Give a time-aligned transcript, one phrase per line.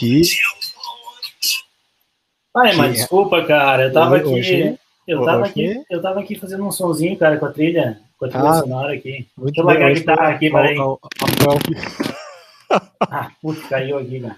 [0.00, 0.22] Que.
[2.56, 3.84] Ai, mas desculpa, cara.
[3.84, 4.76] Eu tava aqui.
[5.06, 8.24] Eu tava hoje- aqui, eu tava aqui fazendo um sonzinho, cara, com a trilha, com
[8.24, 9.26] a trilha Ah, sonora aqui.
[9.36, 10.76] Muito Deixa eu largar a guitarra aqui, peraí.
[13.00, 14.36] Ah, putz, caiu aqui, cara.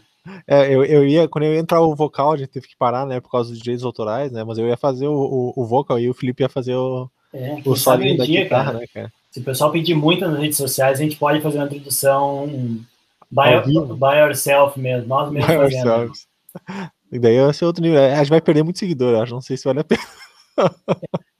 [0.48, 3.04] É, eu, eu ia, quando eu ia entrar o vocal, a gente teve que parar,
[3.06, 5.98] né, por causa dos direitos autorais, né, mas eu ia fazer o, o, o vocal
[5.98, 8.86] e o Felipe ia fazer o, É, o solinho um da dia, guitarra, cara, né,
[8.94, 9.12] cara.
[9.30, 12.48] se o pessoal pedir muito nas redes sociais, a gente pode fazer uma introdução
[13.32, 15.88] by, by yourself mesmo, nós mesmos By fazendo.
[15.90, 16.28] ourselves.
[17.10, 17.98] E daí vai ser outro nível.
[18.02, 19.32] A gente vai perder muito seguidor, eu acho.
[19.34, 20.02] Não sei se vale a pena.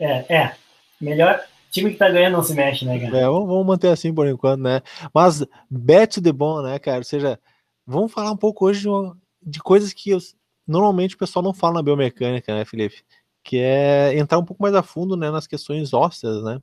[0.00, 0.54] É, é.
[1.00, 1.42] Melhor
[1.72, 3.18] time que tá ganhando não se mexe, né, cara?
[3.18, 4.80] É, vamos, manter assim por enquanto, né?
[5.12, 6.98] Mas bet the bom, né, cara?
[6.98, 7.36] Ou seja,
[7.84, 10.18] vamos falar um pouco hoje de, uma- de coisas que eu-
[10.66, 13.02] normalmente o pessoal não fala na biomecânica, né, Felipe?
[13.42, 16.60] Que é entrar um pouco mais a fundo né, nas questões ósseas, né?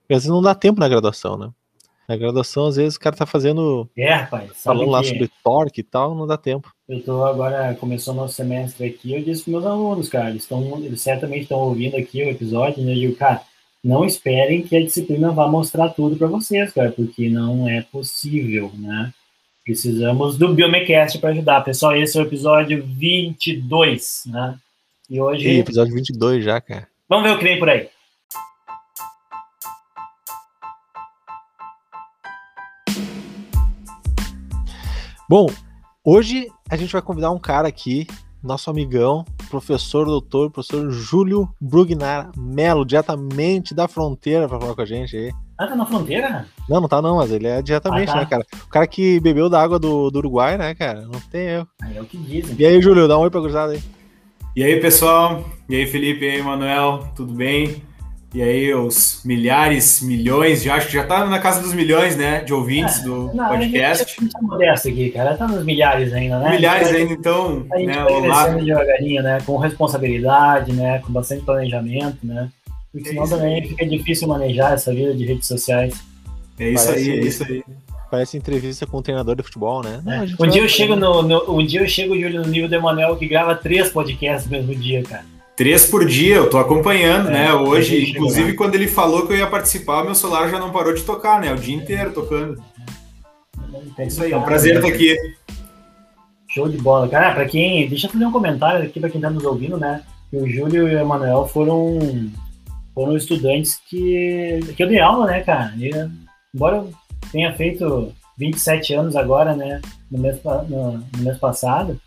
[0.00, 1.50] Porque às vezes não dá tempo na graduação, né?
[2.10, 4.50] Na graduação, às vezes, o cara tá fazendo, É, rapaz.
[4.64, 6.74] Falando lá sobre torque e tal, não dá tempo.
[6.88, 10.76] eu tô agora, começou nosso semestre aqui, eu disse pros meus alunos, cara, eles, tão,
[10.84, 12.90] eles certamente estão ouvindo aqui o episódio, né?
[12.90, 13.42] Eu digo, cara,
[13.84, 18.72] não esperem que a disciplina vá mostrar tudo para vocês, cara, porque não é possível,
[18.74, 19.12] né?
[19.64, 21.60] Precisamos do Biomecast para ajudar.
[21.60, 24.58] Pessoal, esse é o episódio 22, né?
[25.08, 26.88] E hoje, E episódio 22 já, cara.
[27.08, 27.88] vamos ver o que vem por aí.
[35.30, 35.46] Bom,
[36.04, 38.04] hoje a gente vai convidar um cara aqui,
[38.42, 44.84] nosso amigão, professor doutor, professor Júlio Brugnar Melo, diretamente da fronteira, para falar com a
[44.84, 45.32] gente aí.
[45.56, 46.48] Ah, tá na fronteira?
[46.68, 48.20] Não, não tá não, mas ele é diretamente, Ah, tá.
[48.22, 48.46] né, cara?
[48.64, 51.02] O cara que bebeu da água do, do Uruguai, né, cara?
[51.02, 51.68] Não tem erro.
[51.80, 52.56] Aí é o que dizem.
[52.58, 53.82] E aí, Júlio, dá um oi pra cruzada aí.
[54.56, 55.48] E aí, pessoal?
[55.68, 56.24] E aí, Felipe?
[56.24, 57.08] E aí, Manuel?
[57.14, 57.84] Tudo bem?
[58.32, 62.44] E aí, os milhares, milhões, já acho que já tá na casa dos milhões, né,
[62.44, 64.04] de ouvintes do Não, podcast.
[64.04, 65.36] A gente é modesto aqui, cara.
[65.36, 66.50] Tá nos milhares ainda, né?
[66.52, 69.38] Milhares gente ainda, então, A gente né, vai crescendo devagarinho, né?
[69.44, 71.00] Com responsabilidade, né?
[71.04, 72.48] Com bastante planejamento, né?
[72.92, 75.94] Porque É senão também fica difícil manejar essa vida de redes sociais.
[76.58, 77.64] É isso Parece- aí, é isso aí.
[78.10, 80.00] Parece entrevista com um treinador de futebol, né?
[80.04, 82.68] Não, gente Um dia eu chego no, no- um dia eu chego, Júlio, no nível
[82.68, 85.24] do Emanuel que grava três podcasts no mesmo dia, cara.
[85.60, 87.52] Três por dia, eu tô acompanhando, É, né?
[87.52, 88.56] Hoje, inclusive, lá.
[88.56, 91.52] quando ele falou que eu ia participar, meu celular já não parou de tocar, né?
[91.52, 92.58] O dia inteiro tocando.
[93.98, 95.14] É isso aí, é um prazer estar aqui.
[96.48, 97.06] Show de bola.
[97.10, 97.86] Cara, pra quem.
[97.90, 100.02] Deixa eu fazer um comentário aqui pra quem tá nos ouvindo, né?
[100.30, 101.98] Que o Júlio e o Emanuel foram,
[102.94, 105.74] foram estudantes que, que eu dei aula, né, cara?
[105.76, 105.90] E,
[106.54, 106.90] embora eu
[107.30, 109.82] tenha feito 27 anos agora, né?
[110.10, 112.00] No mês, no, no mês passado,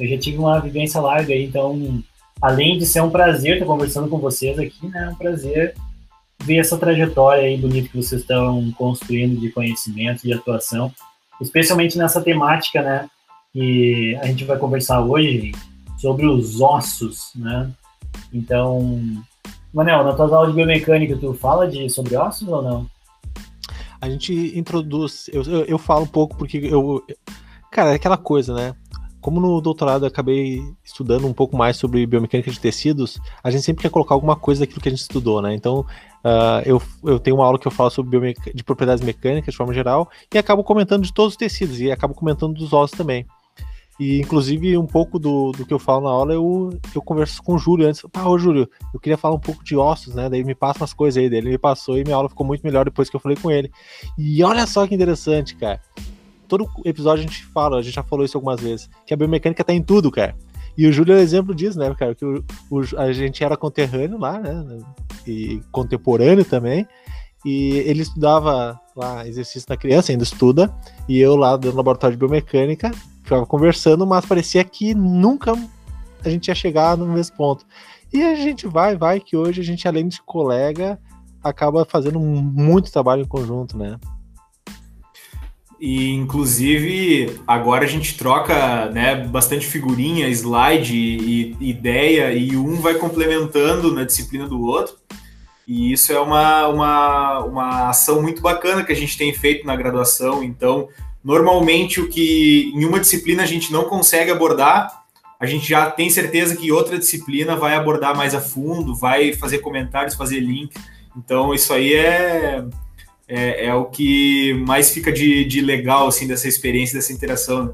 [0.00, 2.02] eu já tive uma vivência larga aí, então,
[2.44, 5.06] além de ser um prazer estar conversando com vocês aqui, né?
[5.06, 5.74] É um prazer
[6.42, 10.92] ver essa trajetória aí bonita que vocês estão construindo de conhecimento, de atuação,
[11.40, 13.08] especialmente nessa temática, né?
[13.54, 15.52] que a gente vai conversar hoje
[15.96, 17.70] sobre os ossos, né?
[18.32, 19.00] Então,
[19.72, 22.86] Manel, nas tuas aulas de biomecânica, tu fala de, sobre ossos ou não?
[24.00, 27.02] A gente introduz, eu, eu, eu falo um pouco porque eu.
[27.70, 28.74] Cara, é aquela coisa, né?
[29.24, 33.62] Como no doutorado eu acabei estudando um pouco mais sobre biomecânica de tecidos, a gente
[33.62, 35.54] sempre quer colocar alguma coisa daquilo que a gente estudou, né?
[35.54, 35.86] Então,
[36.22, 39.72] ah, eu, eu tenho uma aula que eu falo sobre de propriedades mecânicas de forma
[39.72, 43.24] geral e acabo comentando de todos os tecidos e acabo comentando dos ossos também.
[43.98, 47.54] E, inclusive, um pouco do, do que eu falo na aula, eu, eu converso com
[47.54, 48.04] o Júlio antes.
[48.12, 50.28] Ah, ô Júlio, eu queria falar um pouco de ossos, né?
[50.28, 51.46] Daí me passa umas coisas aí dele.
[51.46, 53.72] Ele me passou e minha aula ficou muito melhor depois que eu falei com ele.
[54.18, 55.80] E olha só que interessante, cara.
[56.48, 59.64] Todo episódio a gente fala, a gente já falou isso algumas vezes, que a biomecânica
[59.64, 60.34] tá em tudo, cara.
[60.76, 62.14] E o Júlio é um exemplo disso, né, cara?
[62.14, 64.78] Que o, o- a gente era conterrâneo lá, né?
[65.26, 66.86] E contemporâneo também.
[67.44, 70.74] E ele estudava lá exercício na criança, ainda estuda.
[71.08, 72.90] E eu lá no laboratório de biomecânica,
[73.22, 75.52] ficava conversando, mas parecia que nunca
[76.24, 77.64] a gente ia chegar no mesmo ponto.
[78.12, 80.98] E a gente vai, vai, que hoje a gente, além de colega,
[81.42, 83.98] acaba fazendo muito trabalho em conjunto, né?
[85.80, 92.76] E, inclusive, agora a gente troca né, bastante figurinha, slide e, e ideia, e um
[92.76, 94.96] vai complementando na disciplina do outro.
[95.66, 99.74] E isso é uma, uma, uma ação muito bacana que a gente tem feito na
[99.74, 100.42] graduação.
[100.42, 100.88] Então,
[101.22, 105.04] normalmente, o que em uma disciplina a gente não consegue abordar,
[105.40, 109.58] a gente já tem certeza que outra disciplina vai abordar mais a fundo, vai fazer
[109.58, 110.74] comentários, fazer link.
[111.16, 112.64] Então, isso aí é,
[113.28, 117.66] é, é o que mais fica de, de legal assim dessa experiência, dessa interação.
[117.66, 117.72] né?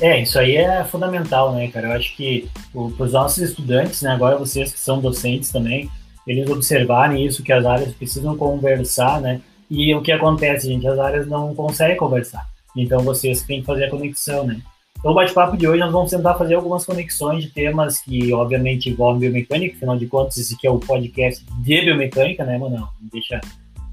[0.00, 1.88] É, isso aí é fundamental, né, cara?
[1.88, 5.90] Eu acho que para os nossos estudantes, né, agora vocês que são docentes também,
[6.26, 9.42] eles observarem isso, que as áreas precisam conversar, né?
[9.68, 10.86] E o que acontece, gente?
[10.86, 12.48] As áreas não conseguem conversar.
[12.74, 14.60] Então vocês têm que fazer a conexão, né?
[15.00, 18.90] Então, o bate-papo de hoje nós vamos tentar fazer algumas conexões de temas que, obviamente,
[18.90, 22.76] envolvem biomecânica, afinal de contas, esse aqui é o podcast de biomecânica, né, mano?
[22.76, 23.40] Não deixa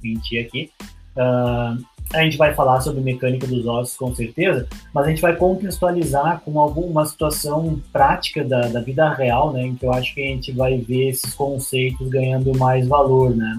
[0.03, 0.69] mentir aqui.
[1.15, 1.81] Uh,
[2.13, 6.41] a gente vai falar sobre mecânica dos ossos, com certeza, mas a gente vai contextualizar
[6.41, 10.27] com alguma situação prática da, da vida real, né, em que eu acho que a
[10.27, 13.57] gente vai ver esses conceitos ganhando mais valor, né?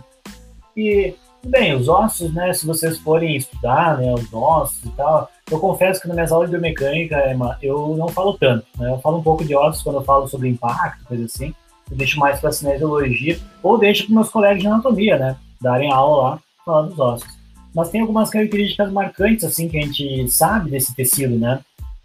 [0.76, 1.14] E
[1.46, 6.00] Bem, os ossos, né, se vocês forem estudar, né, os ossos e tal, eu confesso
[6.00, 7.16] que nas minhas aulas de biomecânica,
[7.62, 10.48] eu não falo tanto, né, eu falo um pouco de ossos quando eu falo sobre
[10.48, 11.54] impacto, coisa assim,
[11.90, 16.22] eu deixo mais para cinesiologia, ou deixo para meus colegas de anatomia, né, darem aula
[16.22, 17.28] lá, falando dos ossos.
[17.74, 21.60] Mas tem algumas características marcantes, assim, que a gente sabe desse tecido, né,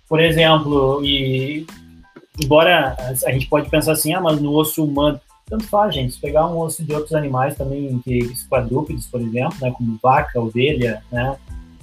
[0.07, 1.65] por exemplo, e
[2.39, 2.95] embora
[3.25, 6.13] a gente pode pensar assim, ah, mas no osso humano, tanto faz, gente.
[6.13, 10.39] Se pegar um osso de outros animais também, que quadrúpedes, por exemplo, né, como vaca,
[10.39, 11.35] ovelha, né,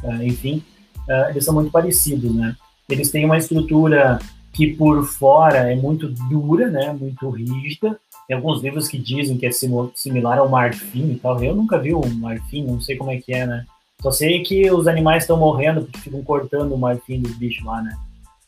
[0.02, 0.62] uh, enfim,
[1.08, 2.56] uh, eles são muito parecidos, né.
[2.88, 4.18] Eles têm uma estrutura
[4.52, 7.98] que por fora é muito dura, né, muito rígida.
[8.26, 9.50] Tem alguns livros que dizem que é
[9.94, 11.42] similar ao marfim e tal.
[11.42, 13.64] Eu nunca vi um marfim, não sei como é que é, né.
[14.02, 17.82] Só sei que os animais estão morrendo porque ficam cortando o marfim dos bichos lá,
[17.82, 17.96] né.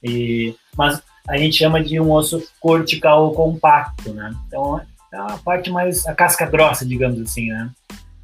[0.02, 4.34] E, mas a gente chama de um osso cortical compacto, né.
[4.46, 4.80] Então
[5.12, 7.70] a parte mais, a casca grossa, digamos assim, né?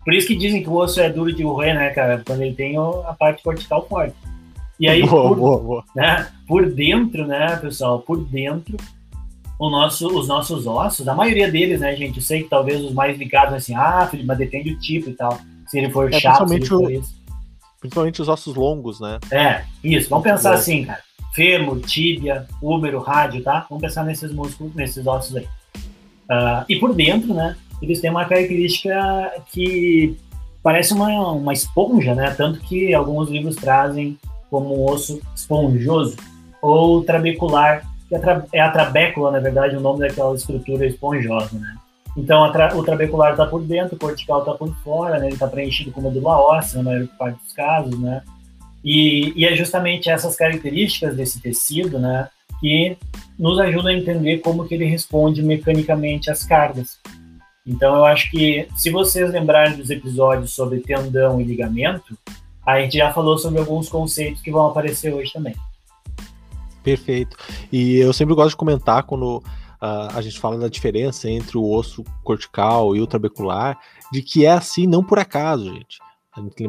[0.05, 2.23] Por isso que dizem que o osso é duro de roer, né, cara?
[2.26, 4.14] Quando ele tem a parte cortical forte.
[4.81, 5.85] E aí, boa, por, boa, boa.
[5.94, 8.76] Né, por dentro, né, pessoal, por dentro,
[9.58, 12.93] o nosso, os nossos ossos, a maioria deles, né, gente, eu sei que talvez os
[12.93, 15.38] mais ligados, assim, ah, Felipe, mas depende do tipo e tal.
[15.67, 17.19] Se ele for é, chato, se ele for isso.
[17.81, 19.19] Principalmente os ossos longos, né?
[19.31, 20.08] É, isso.
[20.08, 21.00] Vamos pensar assim, cara.
[21.34, 23.67] Fêmur, tíbia, úmero, rádio, tá?
[23.69, 25.46] Vamos pensar nesses músculos, nesses ossos aí.
[26.31, 30.17] Uh, e por dentro, né, eles têm uma característica que
[30.63, 32.35] parece uma, uma esponja, né?
[32.37, 34.19] Tanto que alguns livros trazem
[34.51, 36.17] como um osso esponjoso
[36.61, 41.59] ou trabecular, que é, tra é a trabécula, na verdade, o nome daquela estrutura esponjosa,
[41.59, 41.75] né?
[42.17, 45.27] Então, tra o trabecular está por dentro, o cortical está por fora, né?
[45.27, 48.23] Ele está preenchido com medula óssea, na maior parte dos casos, né?
[48.85, 52.29] E, e é justamente essas características desse tecido, né?
[52.60, 52.96] Que
[53.38, 56.99] nos ajuda a entender como que ele responde mecanicamente às cargas.
[57.66, 62.16] Então, eu acho que se vocês lembrarem dos episódios sobre tendão e ligamento,
[62.66, 65.55] a gente já falou sobre alguns conceitos que vão aparecer hoje também.
[66.82, 67.37] Perfeito.
[67.70, 71.70] E eu sempre gosto de comentar quando uh, a gente fala da diferença entre o
[71.70, 73.78] osso cortical e o trabecular,
[74.12, 75.99] de que é assim não por acaso, gente.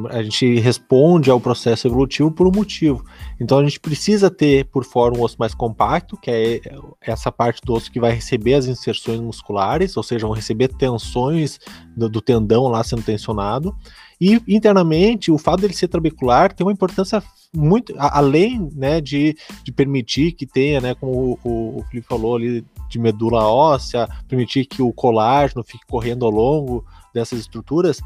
[0.10, 3.04] A gente responde ao processo evolutivo por um motivo.
[3.40, 6.62] Então a gente precisa ter por fora um osso mais compacto, que é
[7.02, 11.60] essa parte do osso que vai receber as inserções musculares, ou seja, vão receber tensões
[11.96, 13.76] do, do tendão lá sendo tensionado.
[14.20, 17.24] E internamente, o fato dele ser trabecular tem uma importância
[17.56, 22.66] muito além né, de, de permitir que tenha, né, como o, o Felipe falou ali,
[22.90, 28.00] de medula óssea, permitir que o colágeno fique correndo ao longo dessas estruturas,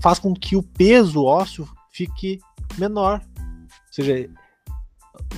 [0.00, 2.38] faz com que o peso ósseo fique
[2.78, 3.20] menor.
[3.34, 4.28] Ou seja,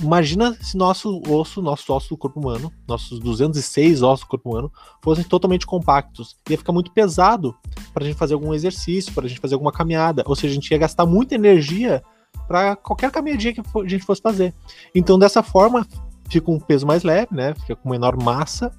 [0.01, 4.71] imagina se nosso osso, nosso osso do corpo humano, nossos 206 ossos do corpo humano,
[5.01, 6.37] fossem totalmente compactos.
[6.49, 7.55] Ia ficar muito pesado
[7.93, 10.23] para a gente fazer algum exercício, para a gente fazer alguma caminhada.
[10.25, 12.03] Ou seja, a gente ia gastar muita energia
[12.47, 14.53] para qualquer caminhadinha que a gente fosse fazer.
[14.93, 15.87] Então, dessa forma,
[16.29, 17.53] fica um peso mais leve, né?
[17.55, 18.71] Fica com menor massa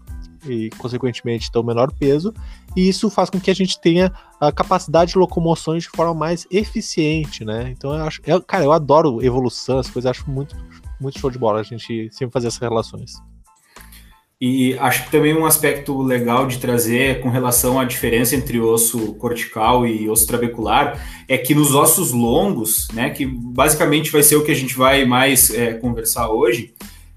[0.47, 2.33] e, consequentemente, tem o menor peso,
[2.77, 6.47] e isso faz com que a gente tenha a capacidade de locomoção de forma mais
[6.51, 7.71] eficiente, né?
[7.71, 10.57] Então, eu acho, eu, cara, eu adoro evolução, as coisas, acho muito,
[11.01, 13.13] muito show de bola a gente sempre fazer essas relações.
[14.43, 19.13] E acho que também um aspecto legal de trazer com relação à diferença entre osso
[19.17, 24.43] cortical e osso trabecular é que nos ossos longos, né, que basicamente vai ser o
[24.43, 26.73] que a gente vai mais é, conversar hoje,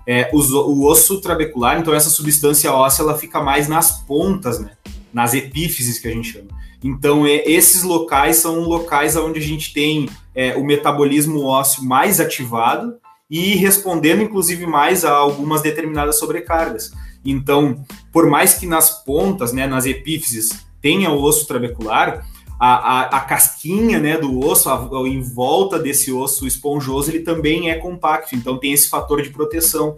[0.07, 4.71] é, o, o, osso trabecular, então essa substância óssea, ela fica mais nas pontas, né?
[5.13, 6.47] Nas epífises que a gente chama.
[6.83, 12.19] Então, é, esses locais são locais onde a gente tem é, o metabolismo ósseo mais
[12.19, 12.95] ativado
[13.29, 16.91] e respondendo, inclusive, mais a algumas determinadas sobrecargas.
[17.23, 22.27] Então, por mais que nas pontas, né, nas epífises, tenha o osso trabecular,
[22.63, 27.19] a, a, a, casquinha né, do osso, a, a, em volta desse osso esponjoso, ele
[27.19, 29.97] também é compacto, então tem esse fator de proteção.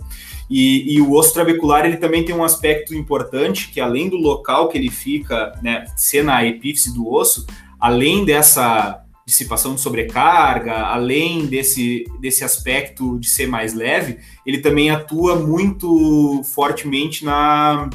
[0.49, 4.67] E, e, o osso trabecular ele também tem um aspecto importante, que além do local
[4.67, 7.45] que ele fica, né, ser na epífise do osso,
[7.79, 14.89] além dessa dissipação de sobrecarga, além desse, desse aspecto de ser mais leve, ele também
[14.89, 17.91] atua muito fortemente na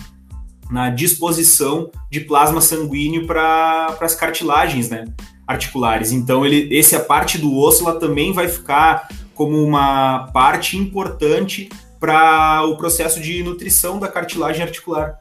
[0.71, 5.05] na disposição de plasma sanguíneo para as cartilagens né,
[5.47, 6.13] articulares.
[6.13, 11.69] Então, ele, esse a parte do osso ela também vai ficar como uma parte importante
[11.99, 15.19] para o processo de nutrição da cartilagem articular.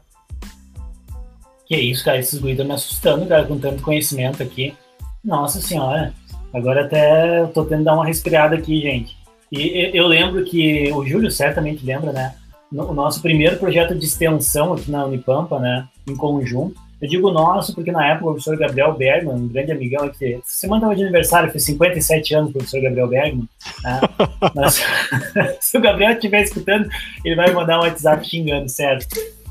[1.66, 4.74] Que isso, cara, esses guias me assustando, cara, com tanto conhecimento aqui.
[5.22, 6.14] Nossa senhora,
[6.52, 9.16] agora até eu tô tendo que dar uma respirada aqui, gente.
[9.52, 12.34] E eu lembro que o Júlio certamente lembra, né?
[12.72, 15.88] O nosso primeiro projeto de extensão aqui na Unipampa, né?
[16.08, 16.80] Em conjunto.
[17.00, 20.80] Eu digo nosso porque na época o professor Gabriel Bergman, um grande amigão aqui, semana
[20.80, 23.48] estava de aniversário, fez 57 anos o professor Gabriel Bergman.
[23.82, 24.00] Né?
[24.54, 24.84] Mas,
[25.60, 26.88] se o Gabriel estiver escutando,
[27.24, 29.06] ele vai mandar um WhatsApp xingando, certo?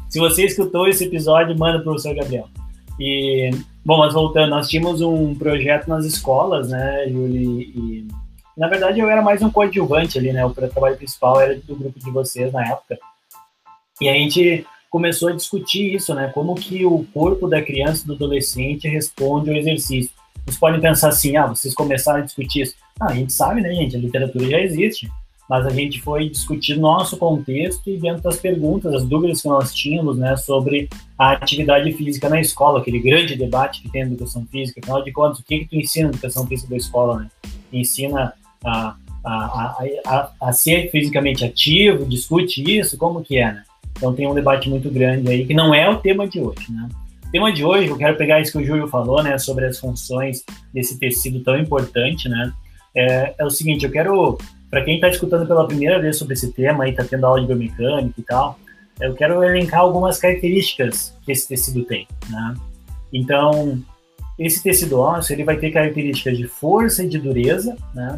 [0.10, 2.48] Se você escutou esse episódio, manda para o professor Gabriel.
[3.00, 3.50] E,
[3.86, 7.62] bom, mas voltando, nós tínhamos um projeto nas escolas, né, Júlio?
[7.62, 8.08] E,
[8.58, 10.46] na verdade, eu era mais um coadjuvante ali, né?
[10.46, 13.00] O trabalho principal era do grupo de vocês na época.
[14.02, 16.30] E a gente começou a discutir isso, né?
[16.34, 20.12] Como que o corpo da criança e do adolescente responde ao exercício.
[20.46, 22.76] Vocês podem pensar assim, ah, vocês começaram a discutir isso.
[23.00, 23.96] Ah, a gente sabe, né, gente?
[23.96, 25.10] A literatura já existe.
[25.50, 29.74] Mas a gente foi discutir nosso contexto e dentro das perguntas, as dúvidas que nós
[29.74, 30.88] tínhamos, né, sobre
[31.18, 34.80] a atividade física na escola, aquele grande debate que tem na educação física.
[34.80, 37.32] Afinal de contas, o que, que tu ensina na educação física da escola, né?
[37.74, 38.32] Ensina
[38.64, 43.64] a, a, a, a, a ser fisicamente ativo, discute isso, como que é, né?
[44.00, 46.88] Então tem um debate muito grande aí, que não é o tema de hoje, né?
[47.28, 49.78] O tema de hoje, eu quero pegar isso que o Júlio falou, né, sobre as
[49.78, 52.52] funções desse tecido tão importante, né?
[52.96, 54.38] É, é o seguinte, eu quero,
[54.70, 57.46] para quem está escutando pela primeira vez sobre esse tema e está tendo aula de
[57.46, 58.58] biomecânica e tal,
[59.02, 62.54] eu quero elencar algumas características que esse tecido tem, né?
[63.14, 63.80] Então,
[64.40, 68.18] esse tecido ósseo, ele vai ter características de força e de dureza, né?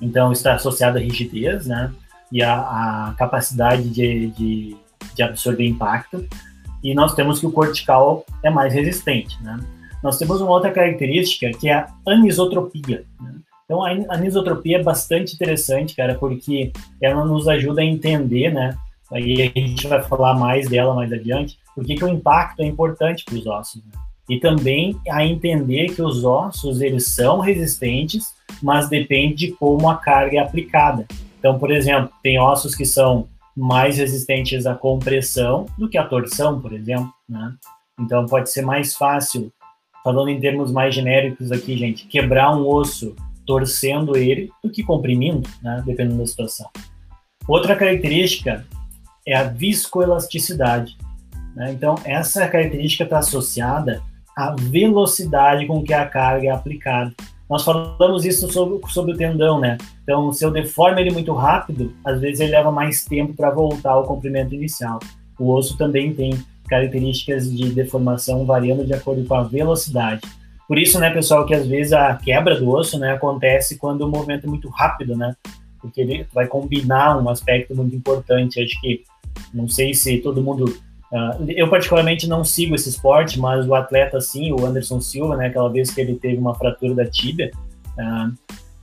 [0.00, 1.92] Então, está associado à rigidez, né?
[2.32, 4.76] E a capacidade de, de,
[5.14, 6.26] de, absorver impacto.
[6.82, 9.58] E nós temos que o cortical é mais resistente, né?
[10.02, 13.04] Nós temos uma outra característica que é a anisotropia.
[13.20, 13.34] Né?
[13.64, 18.76] Então, a anisotropia é bastante interessante, cara, porque ela nos ajuda a entender, né?
[19.10, 23.24] Aí a gente vai falar mais dela mais adiante, porque que o impacto é importante
[23.24, 23.82] para os ossos.
[23.82, 23.92] Né?
[24.28, 29.96] E também a entender que os ossos, eles são resistentes, mas depende de como a
[29.96, 31.06] carga é aplicada.
[31.38, 36.60] Então, por exemplo, tem ossos que são mais resistentes à compressão do que à torção,
[36.60, 37.54] por exemplo, né?
[38.00, 39.52] Então, pode ser mais fácil,
[40.02, 43.14] falando em termos mais genéricos aqui, gente, quebrar um osso
[43.46, 45.82] torcendo ele do que comprimindo, né?
[45.86, 46.68] Dependendo da situação.
[47.46, 48.64] Outra característica
[49.26, 50.96] é a viscoelasticidade.
[51.54, 51.72] Né?
[51.72, 54.02] Então, essa característica está associada
[54.36, 57.14] à velocidade com que a carga é aplicada.
[57.48, 59.76] Nós falamos isso sobre, sobre o tendão, né?
[60.02, 63.92] Então, se eu deformo ele muito rápido, às vezes ele leva mais tempo para voltar
[63.92, 64.98] ao comprimento inicial.
[65.38, 70.22] O osso também tem características de deformação variando de acordo com a velocidade.
[70.66, 74.08] Por isso, né, pessoal, que às vezes a quebra do osso, né, acontece quando o
[74.08, 75.36] movimento é muito rápido, né?
[75.78, 78.62] Porque ele vai combinar um aspecto muito importante.
[78.62, 79.04] Acho que
[79.52, 80.74] não sei se todo mundo
[81.48, 85.70] eu particularmente não sigo esse esporte, mas o atleta sim, o Anderson Silva, né, aquela
[85.70, 87.52] vez que ele teve uma fratura da tíbia,
[87.98, 88.32] uh,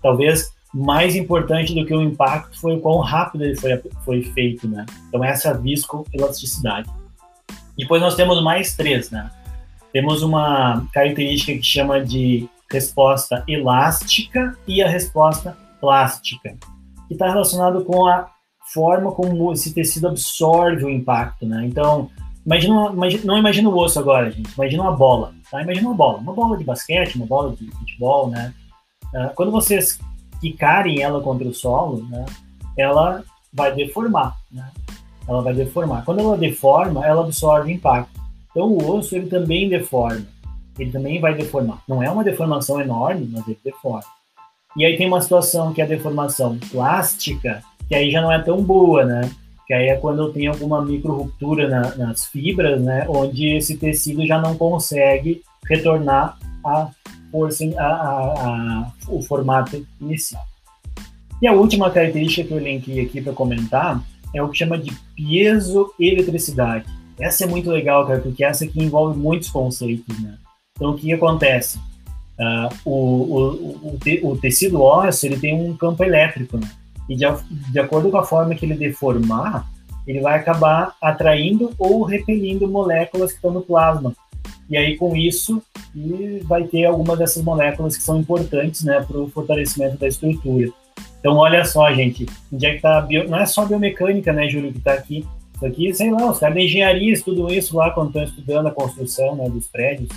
[0.02, 4.68] talvez mais importante do que o impacto foi o quão rápido ele foi, foi feito,
[4.68, 4.86] né?
[5.10, 6.90] Então essa viscoelasticidade.
[7.78, 9.30] Depois nós temos mais três, né?
[9.92, 16.56] Temos uma característica que chama de resposta elástica e a resposta plástica,
[17.10, 18.30] que está relacionado com a
[18.74, 21.66] forma como esse tecido absorve o impacto, né?
[21.66, 22.10] Então,
[22.46, 24.54] imagina, imagina, não imagina o osso agora, gente.
[24.54, 25.62] Imagina uma bola, tá?
[25.62, 28.54] Imagina uma bola, uma bola de basquete, uma bola de futebol, né?
[29.14, 30.00] Uh, quando vocês
[30.40, 32.26] quicarem ela contra o solo, né?
[32.78, 34.70] Ela vai deformar, né?
[35.28, 36.04] Ela vai deformar.
[36.04, 38.20] Quando ela deforma, ela absorve impacto.
[38.50, 40.26] Então, o osso ele também deforma.
[40.78, 41.82] Ele também vai deformar.
[41.88, 44.04] Não é uma deformação enorme, mas ele deforma.
[44.76, 48.42] E aí tem uma situação que é a deformação plástica, que aí já não é
[48.42, 49.30] tão boa, né?
[49.72, 53.06] Que aí é quando eu tenho alguma micro ruptura na, nas fibras, né?
[53.08, 56.90] Onde esse tecido já não consegue retornar a
[57.32, 60.44] força, a, a, a, o formato inicial.
[61.42, 64.04] E a última característica que eu elenquei aqui para comentar
[64.36, 66.86] é o que chama de piezoeletricidade.
[67.18, 70.36] Essa é muito legal, cara, porque essa aqui envolve muitos conceitos, né?
[70.76, 71.78] Então, o que acontece?
[72.38, 76.70] Uh, o, o, o, o, tecido ósseo ele tem um campo elétrico, né?
[77.12, 77.26] E de,
[77.74, 79.70] de acordo com a forma que ele deformar,
[80.08, 84.14] ele vai acabar atraindo ou repelindo moléculas que estão no plasma.
[84.70, 85.62] E aí, com isso,
[86.46, 90.70] vai ter algumas dessas moléculas que são importantes né, para o fortalecimento da estrutura.
[91.20, 93.28] Então, olha só, gente, onde é que tá bio...
[93.28, 95.28] Não é só biomecânica, né, Júlio, que está aqui.
[95.54, 98.72] Isso aqui, sei lá, os caras da engenharia estudam isso lá quando estão estudando a
[98.72, 100.10] construção né, dos prédios.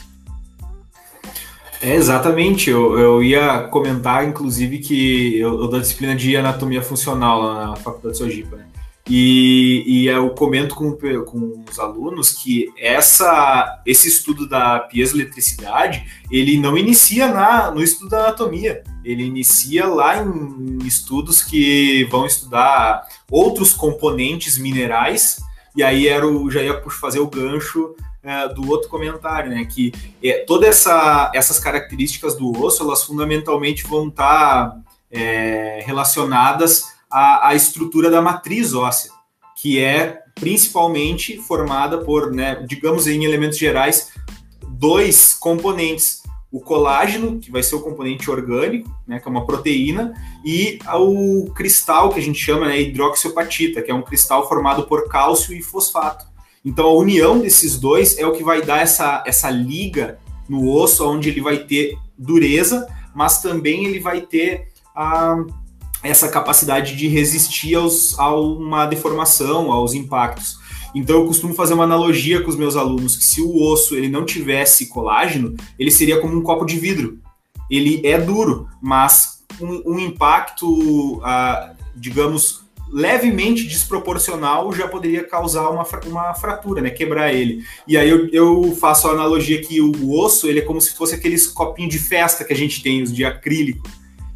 [1.84, 7.42] É, exatamente, eu, eu ia comentar, inclusive, que eu, eu dou disciplina de anatomia funcional
[7.42, 8.66] lá na Faculdade de Sojipa, né?
[9.06, 16.56] E, e eu comento com, com os alunos que essa, esse estudo da piezoeletricidade, ele
[16.56, 22.24] não inicia na, no estudo da anatomia, ele inicia lá em, em estudos que vão
[22.24, 25.36] estudar outros componentes minerais,
[25.76, 27.94] e aí era o, já ia fazer o gancho
[28.24, 29.66] é, do outro comentário, né?
[29.66, 36.84] Que é, todas essa, essas características do osso, elas fundamentalmente vão estar tá, é, relacionadas
[37.10, 39.12] à, à, estrutura da matriz óssea,
[39.60, 44.10] que é principalmente formada por, né, digamos em elementos gerais,
[44.66, 46.24] dois componentes.
[46.50, 50.14] O colágeno, que vai ser o componente orgânico, né, que é uma proteína,
[50.44, 55.08] e o cristal, que a gente chama né, hidroxiopatita, que é um cristal formado por
[55.08, 56.24] cálcio e fosfato.
[56.64, 60.18] Então a união desses dois é o que vai dar essa, essa liga
[60.48, 65.36] no osso, onde ele vai ter dureza, mas também ele vai ter a,
[66.02, 70.58] essa capacidade de resistir aos, a uma deformação, aos impactos.
[70.94, 74.08] Então eu costumo fazer uma analogia com os meus alunos que se o osso ele
[74.08, 77.18] não tivesse colágeno, ele seria como um copo de vidro.
[77.70, 85.84] Ele é duro, mas um, um impacto, uh, digamos, levemente desproporcional já poderia causar uma,
[86.06, 86.90] uma fratura, né?
[86.90, 87.64] Quebrar ele.
[87.86, 91.14] E aí eu, eu faço a analogia que o osso ele é como se fosse
[91.14, 93.88] aqueles copinhos de festa que a gente tem, os de acrílico,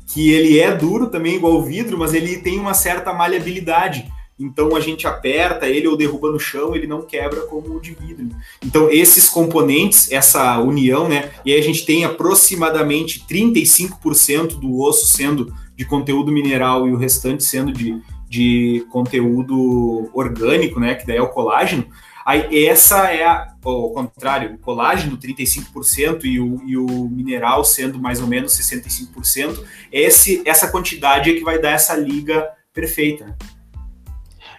[0.06, 4.10] que ele é duro também, igual o vidro, mas ele tem uma certa maleabilidade.
[4.38, 7.92] Então a gente aperta ele ou derruba no chão, ele não quebra como o de
[7.92, 8.28] vidro.
[8.64, 11.30] Então esses componentes, essa união, né?
[11.44, 16.96] E aí a gente tem aproximadamente 35% do osso sendo de conteúdo mineral e o
[16.96, 21.86] restante sendo de, de conteúdo orgânico, né, que daí é o colágeno,
[22.24, 27.98] aí essa é a, ao contrário, o colágeno 35% e o, e o mineral sendo
[27.98, 33.36] mais ou menos 65%, esse, essa quantidade é que vai dar essa liga perfeita.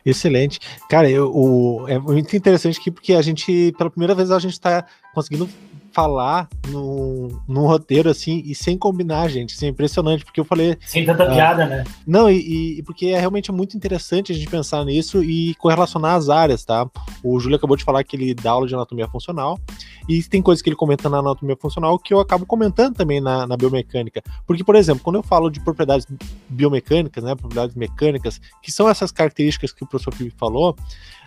[0.05, 0.59] Excelente.
[0.89, 4.53] Cara, eu, o, é muito interessante aqui porque a gente, pela primeira vez, a gente
[4.53, 5.47] está conseguindo
[5.91, 9.49] falar num, num roteiro assim e sem combinar, gente.
[9.49, 10.77] Isso é impressionante, porque eu falei.
[10.85, 11.83] Sem tanta uh, piada, né?
[12.05, 16.29] Não, e, e, porque é realmente muito interessante a gente pensar nisso e correlacionar as
[16.29, 16.89] áreas, tá?
[17.23, 19.59] O Júlio acabou de falar que ele dá aula de anatomia funcional.
[20.07, 23.45] E tem coisas que ele comenta na anatomia funcional que eu acabo comentando também na,
[23.45, 24.23] na biomecânica.
[24.47, 26.07] Porque, por exemplo, quando eu falo de propriedades
[26.49, 30.75] biomecânicas, né, propriedades mecânicas, que são essas características que o professor Felipe falou,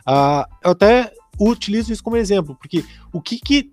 [0.08, 3.72] uh, eu até utilizo isso como exemplo, porque o que, que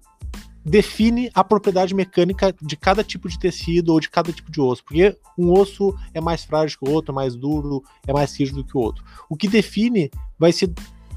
[0.63, 4.83] define a propriedade mecânica de cada tipo de tecido ou de cada tipo de osso,
[4.83, 8.63] porque um osso é mais frágil que o outro, é mais duro, é mais rígido
[8.63, 9.03] que o outro.
[9.29, 10.71] O que define vai ser,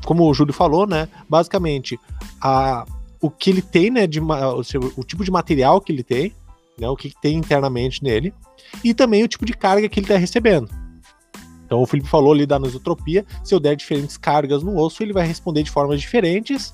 [0.05, 1.99] como o Júlio falou, né, basicamente
[2.41, 2.87] a,
[3.21, 6.33] o que ele tem, né, de, o, tipo de material que ele tem,
[6.79, 8.33] né, o que tem internamente nele,
[8.83, 10.69] e também o tipo de carga que ele está recebendo.
[11.67, 15.13] Então o Felipe falou ali da anisotropia, se eu der diferentes cargas no osso, ele
[15.13, 16.73] vai responder de formas diferentes,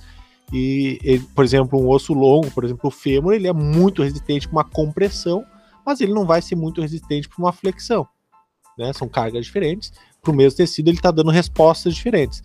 [0.52, 4.48] e, ele, por exemplo, um osso longo, por exemplo, o fêmur, ele é muito resistente
[4.48, 5.44] para uma compressão,
[5.84, 8.06] mas ele não vai ser muito resistente para uma flexão.
[8.78, 8.92] Né?
[8.92, 9.92] São cargas diferentes.
[10.22, 12.42] Para o mesmo tecido, ele está dando respostas diferentes.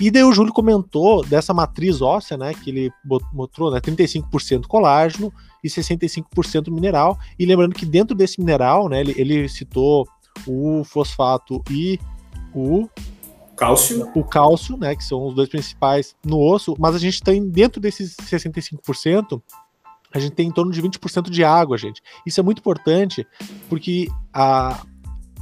[0.00, 2.52] E daí o Júlio comentou dessa matriz óssea, né?
[2.54, 2.92] Que ele
[3.32, 3.80] mostrou, né?
[3.80, 7.18] 35% colágeno e 65% mineral.
[7.38, 9.00] E lembrando que dentro desse mineral, né?
[9.00, 10.06] Ele, ele citou
[10.46, 11.98] o fosfato e
[12.54, 12.88] o
[13.56, 14.10] Cálcio.
[14.14, 17.80] O cálcio, né, que são os dois principais no osso, mas a gente tem dentro
[17.80, 19.40] desses 65%,
[20.12, 22.00] a gente tem em torno de 20% de água, gente.
[22.24, 23.26] Isso é muito importante
[23.68, 24.84] porque a,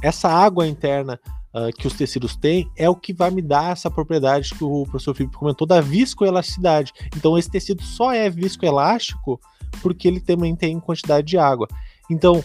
[0.01, 1.19] essa água interna
[1.53, 4.83] uh, que os tecidos têm é o que vai me dar essa propriedade que o
[4.85, 6.91] professor Felipe comentou da viscoelasticidade.
[7.15, 9.39] Então, esse tecido só é viscoelástico
[9.81, 11.67] porque ele também tem quantidade de água.
[12.09, 12.43] Então,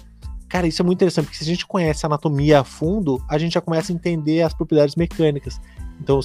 [0.48, 3.36] Cara, isso é muito interessante, porque se a gente conhece a anatomia a fundo, a
[3.36, 5.60] gente já começa a entender as propriedades mecânicas.
[6.00, 6.20] Então,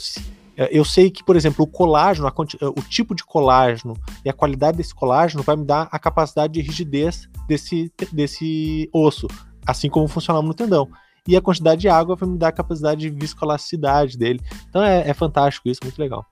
[0.55, 4.33] eh, eu sei que, por exemplo, o colágeno, eh, o tipo de colágeno e a
[4.33, 9.27] qualidade desse colágeno vai me dar a capacidade de rigidez desse, desse osso,
[9.67, 10.89] assim como funcionava no tendão.
[11.27, 14.39] E a quantidade de água vai me dar a capacidade de viscoelasticidade dele.
[14.69, 16.25] Então é, é fantástico isso, muito legal.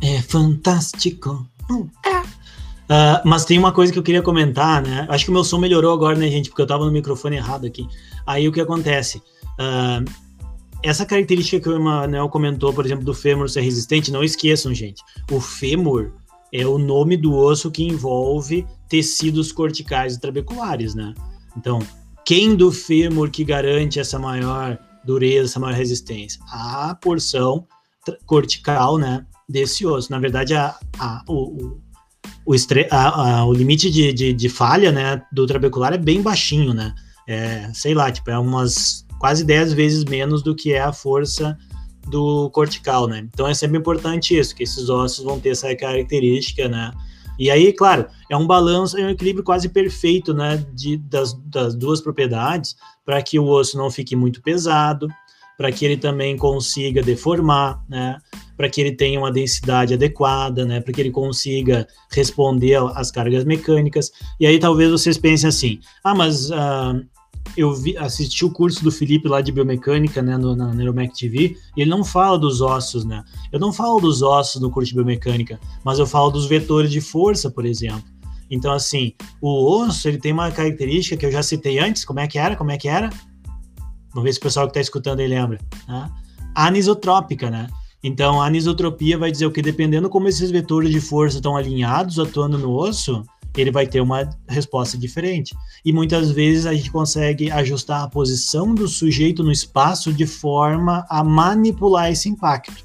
[0.00, 1.46] É fantástico.
[1.70, 2.33] Hum, é
[2.84, 5.06] Uh, mas tem uma coisa que eu queria comentar, né?
[5.08, 6.50] Acho que o meu som melhorou agora, né, gente?
[6.50, 7.86] Porque eu tava no microfone errado aqui.
[8.26, 9.18] Aí o que acontece?
[9.58, 10.04] Uh,
[10.82, 15.02] essa característica que o Emanuel comentou, por exemplo, do fêmur ser resistente, não esqueçam, gente.
[15.30, 16.12] O fêmur
[16.52, 21.14] é o nome do osso que envolve tecidos corticais e trabeculares, né?
[21.56, 21.78] Então,
[22.24, 26.40] quem do fêmur que garante essa maior dureza, essa maior resistência?
[26.50, 27.66] A porção
[28.26, 30.10] cortical, né, desse osso.
[30.10, 31.80] Na verdade, a, a, o,
[32.44, 32.86] o, estre...
[32.90, 36.94] a, a, o limite de, de, de, falha, né, do trabecular é bem baixinho, né?
[37.26, 41.56] É, sei lá, tipo, é umas quase 10 vezes menos do que é a força
[42.08, 43.26] do cortical, né?
[43.32, 46.92] Então é sempre importante isso, que esses ossos vão ter essa característica, né?
[47.38, 51.74] E aí, claro, é um balanço, é um equilíbrio quase perfeito, né, de, das, das
[51.74, 55.08] duas propriedades, para que o osso não fique muito pesado,
[55.56, 58.18] para que ele também consiga deformar, né,
[58.56, 63.44] para que ele tenha uma densidade adequada, né, para que ele consiga responder às cargas
[63.44, 64.10] mecânicas.
[64.38, 67.04] E aí talvez vocês pensem assim, ah, mas uh,
[67.56, 71.56] eu vi, assisti o curso do Felipe lá de biomecânica, né, no, na Neuromec TV,
[71.76, 73.22] e ele não fala dos ossos, né?
[73.52, 77.00] Eu não falo dos ossos no curso de biomecânica, mas eu falo dos vetores de
[77.00, 78.02] força, por exemplo.
[78.50, 82.26] Então, assim, o osso, ele tem uma característica que eu já citei antes, como é
[82.26, 82.56] que era?
[82.56, 83.10] Como é que era?
[84.14, 85.58] Vamos ver se o pessoal que está escutando aí lembra.
[85.88, 86.10] Né?
[86.54, 87.66] Anisotrópica, né?
[88.02, 89.62] Então, a anisotropia vai dizer o que?
[89.62, 93.24] Dependendo como esses vetores de força estão alinhados, atuando no osso,
[93.56, 95.56] ele vai ter uma resposta diferente.
[95.84, 101.06] E muitas vezes a gente consegue ajustar a posição do sujeito no espaço de forma
[101.08, 102.84] a manipular esse impacto.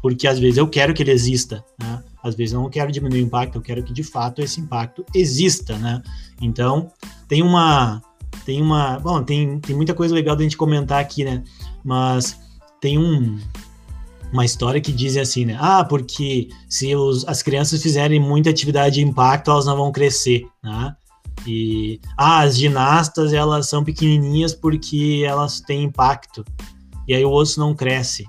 [0.00, 2.02] Porque às vezes eu quero que ele exista, né?
[2.22, 5.04] Às vezes eu não quero diminuir o impacto, eu quero que de fato esse impacto
[5.14, 6.02] exista, né?
[6.40, 6.90] Então,
[7.28, 8.00] tem uma
[8.44, 11.42] tem uma, bom, tem, tem muita coisa legal da gente comentar aqui, né?
[11.84, 12.38] Mas
[12.80, 13.38] tem um
[14.32, 15.56] uma história que dizem assim, né?
[15.60, 20.46] Ah, porque se os, as crianças fizerem muita atividade de impacto, elas não vão crescer,
[20.62, 20.94] né?
[21.46, 26.44] E ah, as ginastas elas são pequenininhas porque elas têm impacto.
[27.06, 28.26] E aí o osso não cresce.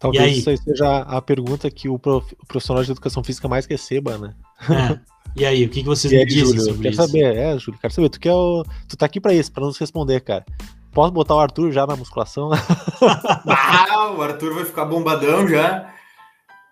[0.00, 3.66] Talvez isso aí seja a pergunta que o, prof, o, profissional de educação física mais
[3.66, 4.34] receba, né?
[4.68, 4.98] É.
[5.34, 7.06] E aí, o que, que vocês e me dizem Júlio, sobre quero isso?
[7.06, 9.78] saber, é, Júlio, quero saber, tu, quer o, tu tá aqui pra isso, pra nos
[9.78, 10.44] responder, cara.
[10.92, 12.50] Posso botar o Arthur já na musculação?
[13.48, 15.90] ah, o Arthur vai ficar bombadão já.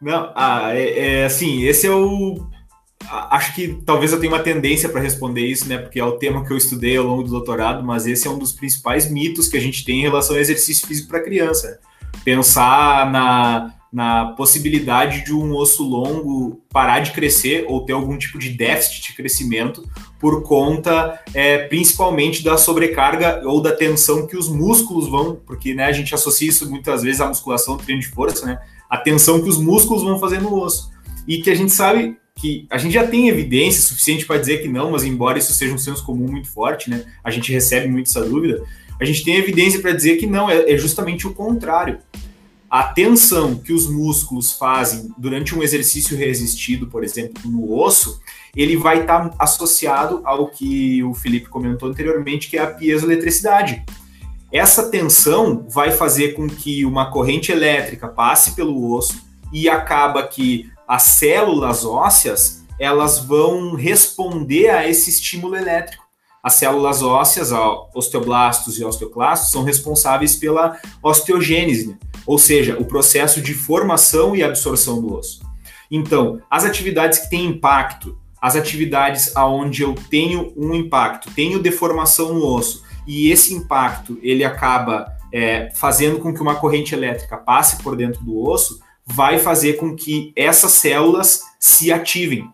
[0.01, 2.47] Não, ah, é, é assim, esse é o.
[3.09, 5.79] Acho que talvez eu tenha uma tendência para responder isso, né?
[5.79, 8.39] Porque é o tema que eu estudei ao longo do doutorado, mas esse é um
[8.39, 11.81] dos principais mitos que a gente tem em relação ao exercício físico para criança.
[12.23, 18.39] Pensar na, na possibilidade de um osso longo parar de crescer ou ter algum tipo
[18.39, 19.85] de déficit de crescimento
[20.19, 25.87] por conta é, principalmente da sobrecarga ou da tensão que os músculos vão, porque né,
[25.87, 28.61] a gente associa isso muitas vezes à musculação, treino de força, né?
[28.89, 30.91] A tensão que os músculos vão fazer no osso.
[31.27, 34.69] E que a gente sabe que a gente já tem evidência suficiente para dizer que
[34.69, 37.05] não, mas embora isso seja um senso comum muito forte, né?
[37.25, 38.63] A gente recebe muito essa dúvida.
[39.01, 41.99] A gente tem evidência para dizer que não, é, é justamente o contrário
[42.71, 48.21] a tensão que os músculos fazem durante um exercício resistido, por exemplo, no osso,
[48.55, 53.85] ele vai estar tá associado ao que o Felipe comentou anteriormente, que é a piezoeletricidade.
[54.53, 59.21] Essa tensão vai fazer com que uma corrente elétrica passe pelo osso
[59.53, 66.05] e acaba que as células ósseas elas vão responder a esse estímulo elétrico.
[66.43, 67.51] As células ósseas,
[67.95, 71.99] osteoblastos e osteoclastos, são responsáveis pela osteogênese.
[72.27, 75.41] Ou seja, o processo de formação e absorção do osso.
[75.91, 82.33] Então, as atividades que têm impacto, as atividades aonde eu tenho um impacto, tenho deformação
[82.33, 87.83] no osso, e esse impacto ele acaba é, fazendo com que uma corrente elétrica passe
[87.83, 92.49] por dentro do osso, vai fazer com que essas células se ativem.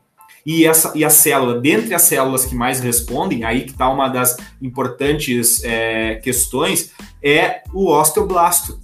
[0.45, 4.09] E, essa, e a célula, dentre as células que mais respondem, aí que está uma
[4.09, 8.81] das importantes é, questões, é o osteoblasto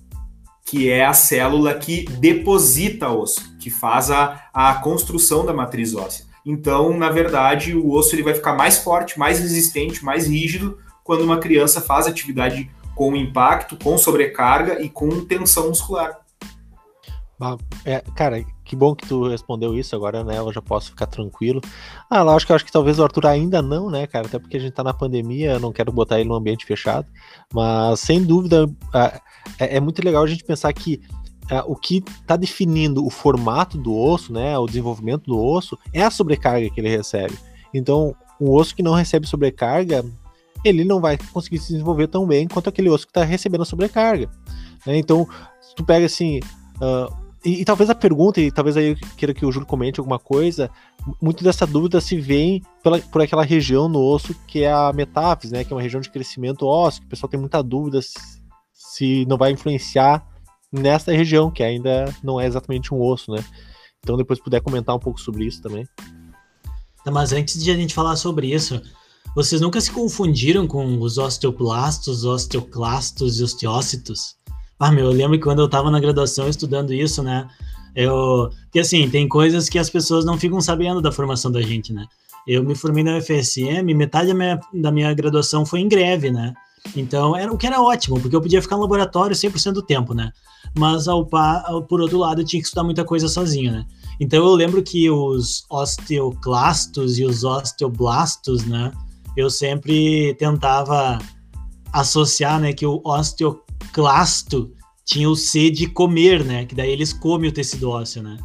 [0.72, 6.24] que é a célula que deposita osso, que faz a, a construção da matriz óssea.
[6.46, 11.24] Então, na verdade, o osso ele vai ficar mais forte, mais resistente, mais rígido quando
[11.24, 16.20] uma criança faz atividade com impacto, com sobrecarga e com tensão muscular.
[17.84, 20.38] É, cara, que bom que tu respondeu isso agora, né?
[20.38, 21.60] Eu já posso ficar tranquilo.
[22.08, 24.26] Ah, lógico eu acho que talvez o Arthur ainda não, né, cara?
[24.26, 27.06] Até porque a gente tá na pandemia, eu não quero botar ele num ambiente fechado.
[27.52, 28.66] Mas sem dúvida,
[29.58, 31.02] é, é muito legal a gente pensar que
[31.66, 34.56] o que está definindo o formato do osso, né?
[34.56, 37.36] O desenvolvimento do osso é a sobrecarga que ele recebe.
[37.74, 40.02] Então, um osso que não recebe sobrecarga,
[40.64, 43.66] ele não vai conseguir se desenvolver tão bem quanto aquele osso que está recebendo a
[43.66, 44.30] sobrecarga.
[44.86, 44.96] Né?
[44.96, 45.28] Então,
[45.60, 46.40] se tu pega assim.
[46.80, 49.98] Uh, e, e, talvez a pergunta, e talvez aí eu queira que o Júlio comente
[49.98, 50.70] alguma coisa,
[51.20, 55.52] muito dessa dúvida se vem pela, por aquela região no osso que é a metáfise,
[55.52, 55.64] né?
[55.64, 58.14] Que é uma região de crescimento ósseo, que o pessoal tem muita dúvida se,
[58.72, 60.24] se não vai influenciar
[60.70, 63.44] nessa região, que ainda não é exatamente um osso, né?
[64.00, 65.86] Então depois puder comentar um pouco sobre isso também.
[67.10, 68.80] Mas antes de a gente falar sobre isso,
[69.34, 74.36] vocês nunca se confundiram com os osteoplastos, osteoclastos e osteócitos?
[74.82, 77.46] Ah, meu, eu lembro que quando eu estava na graduação estudando isso, né?
[77.94, 81.92] Eu, que assim, tem coisas que as pessoas não ficam sabendo da formação da gente,
[81.92, 82.04] né?
[82.48, 86.52] Eu me formei na UFSM, metade da minha, da minha graduação foi em greve, né?
[86.96, 90.14] Então, era o que era ótimo, porque eu podia ficar no laboratório 100% do tempo,
[90.14, 90.32] né?
[90.76, 93.86] Mas, ao, ao, por outro lado, eu tinha que estudar muita coisa sozinho, né?
[94.18, 98.90] Então, eu lembro que os osteoclastos e os osteoblastos, né?
[99.36, 101.20] Eu sempre tentava
[101.92, 103.00] associar, né, que o
[103.82, 104.72] osteoclasto
[105.04, 106.64] tinha o C de comer, né?
[106.64, 108.38] Que daí eles comem o tecido ósseo, né?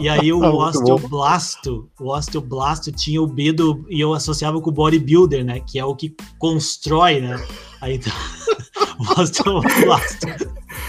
[0.00, 3.84] E aí o osteoblasto, o osteoblasto tinha o B do.
[3.90, 5.60] E eu associava com o bodybuilder, né?
[5.60, 7.44] Que é o que constrói, né?
[7.80, 8.12] Aí então,
[8.98, 10.26] o osteoblasto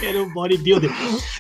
[0.01, 0.91] era o bodybuilder.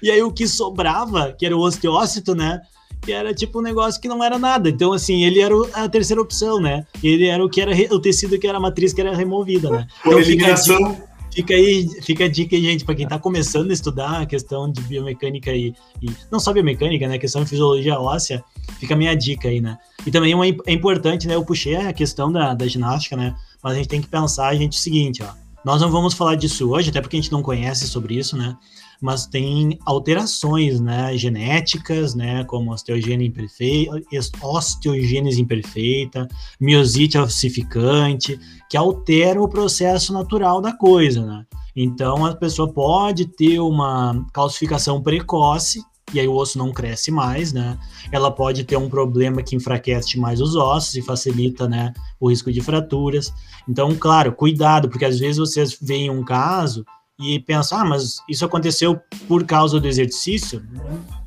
[0.01, 2.61] E aí o que sobrava, que era o osteócito, né?
[3.01, 4.67] Que era tipo um negócio que não era nada.
[4.67, 6.85] Então, assim, ele era a terceira opção, né?
[7.03, 9.87] Ele era o que era o tecido que era a matriz que era removida, né?
[10.01, 11.16] Então, eliminação Fica
[11.53, 14.81] aí, fica a dica aí, gente, para quem está começando a estudar a questão de
[14.81, 18.43] biomecânica e, e, não só biomecânica, né, questão de fisiologia óssea,
[18.79, 19.77] fica a minha dica aí, né?
[20.05, 23.73] E também uma, é importante, né, eu puxei a questão da, da ginástica, né, mas
[23.73, 25.29] a gente tem que pensar, gente, o seguinte, ó,
[25.63, 28.55] nós não vamos falar disso hoje, até porque a gente não conhece sobre isso, né,
[29.01, 34.01] mas tem alterações né, genéticas, né, como osteogênese imperfeita,
[34.41, 36.27] osteogênese imperfeita,
[36.59, 41.25] miosite ossificante, que alteram o processo natural da coisa.
[41.25, 41.45] Né?
[41.75, 45.81] Então, a pessoa pode ter uma calcificação precoce,
[46.13, 47.77] e aí o osso não cresce mais, né?
[48.13, 52.49] Ela pode ter um problema que enfraquece mais os ossos e facilita, né, o risco
[52.49, 53.33] de fraturas.
[53.67, 56.85] Então, claro, cuidado, porque às vezes vocês veem um caso
[57.19, 60.63] e pensar, ah, mas isso aconteceu por causa do exercício?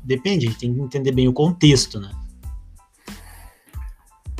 [0.03, 2.11] Depende, a gente tem que entender bem o contexto, né?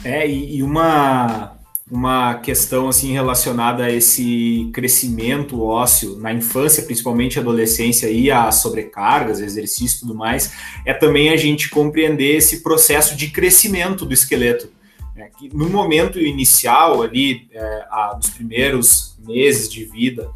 [0.03, 1.57] É, e uma,
[1.89, 9.41] uma questão assim relacionada a esse crescimento ósseo na infância, principalmente adolescência e a sobrecargas,
[9.41, 10.53] exercício e tudo mais,
[10.85, 14.69] é também a gente compreender esse processo de crescimento do esqueleto.
[15.17, 20.31] É, que no momento inicial ali, é, a, dos primeiros meses de vida,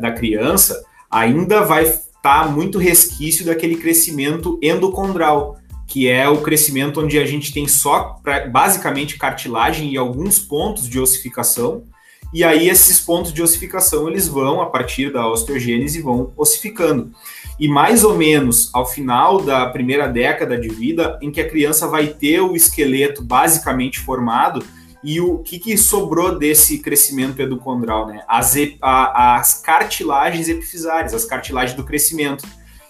[0.00, 7.00] da criança, ainda vai estar tá muito resquício daquele crescimento endocondral, que é o crescimento
[7.00, 11.84] onde a gente tem só basicamente cartilagem e alguns pontos de ossificação.
[12.32, 17.10] E aí esses pontos de ossificação eles vão a partir da osteogênese vão ossificando.
[17.58, 21.88] E mais ou menos ao final da primeira década de vida, em que a criança
[21.88, 24.62] vai ter o esqueleto basicamente formado,
[25.02, 28.22] e o que, que sobrou desse crescimento endocondral, né?
[28.26, 32.46] As, a, as cartilagens epifisárias, as cartilagens do crescimento.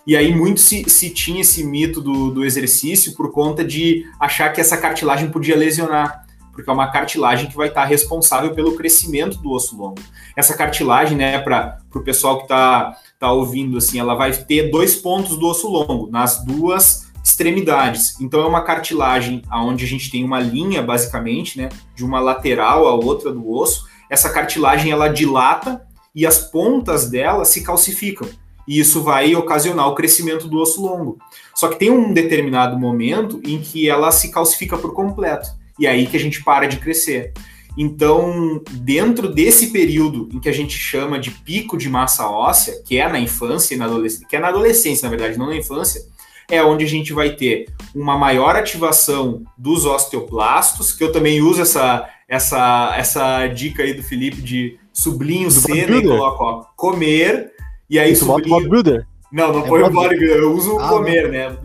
[0.07, 4.51] E aí muito se, se tinha esse mito do, do exercício por conta de achar
[4.53, 6.27] que essa cartilagem podia lesionar
[6.59, 10.01] porque é uma cartilagem que vai estar responsável pelo crescimento do osso longo.
[10.37, 14.97] Essa cartilagem, né, para o pessoal que está tá ouvindo, assim, ela vai ter dois
[14.97, 18.19] pontos do osso longo, nas duas extremidades.
[18.21, 22.87] Então é uma cartilagem onde a gente tem uma linha, basicamente, né, de uma lateral
[22.87, 23.87] à outra do osso.
[24.09, 25.83] Essa cartilagem ela dilata
[26.14, 28.27] e as pontas dela se calcificam.
[28.67, 31.19] E isso vai ocasionar o crescimento do osso longo.
[31.55, 35.49] Só que tem um determinado momento em que ela se calcifica por completo.
[35.79, 37.33] E é aí que a gente para de crescer.
[37.77, 42.99] Então, dentro desse período em que a gente chama de pico de massa óssea, que
[42.99, 46.03] é na infância e na adolescência, que é na adolescência, na verdade, não na infância,
[46.51, 51.61] é onde a gente vai ter uma maior ativação dos osteoblastos, que eu também uso
[51.61, 57.53] essa, essa, essa dica aí do Felipe de sublinho C, né, coloco ó, comer,
[57.89, 58.57] e aí Isso sublinho...
[58.57, 59.07] bodybuilder?
[59.31, 61.31] Não, não é põe o bodybuilder, eu uso ah, comer, não.
[61.31, 61.57] né?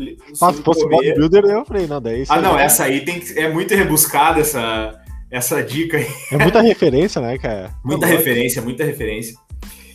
[0.42, 2.26] Mas se fosse bodybuilder, eu falei, não, daí...
[2.28, 3.40] Ah, não, essa aí tem que...
[3.40, 6.08] é muito rebuscada essa, essa dica aí.
[6.32, 7.72] É muita referência, né, cara?
[7.84, 9.36] Muita referência, muita referência.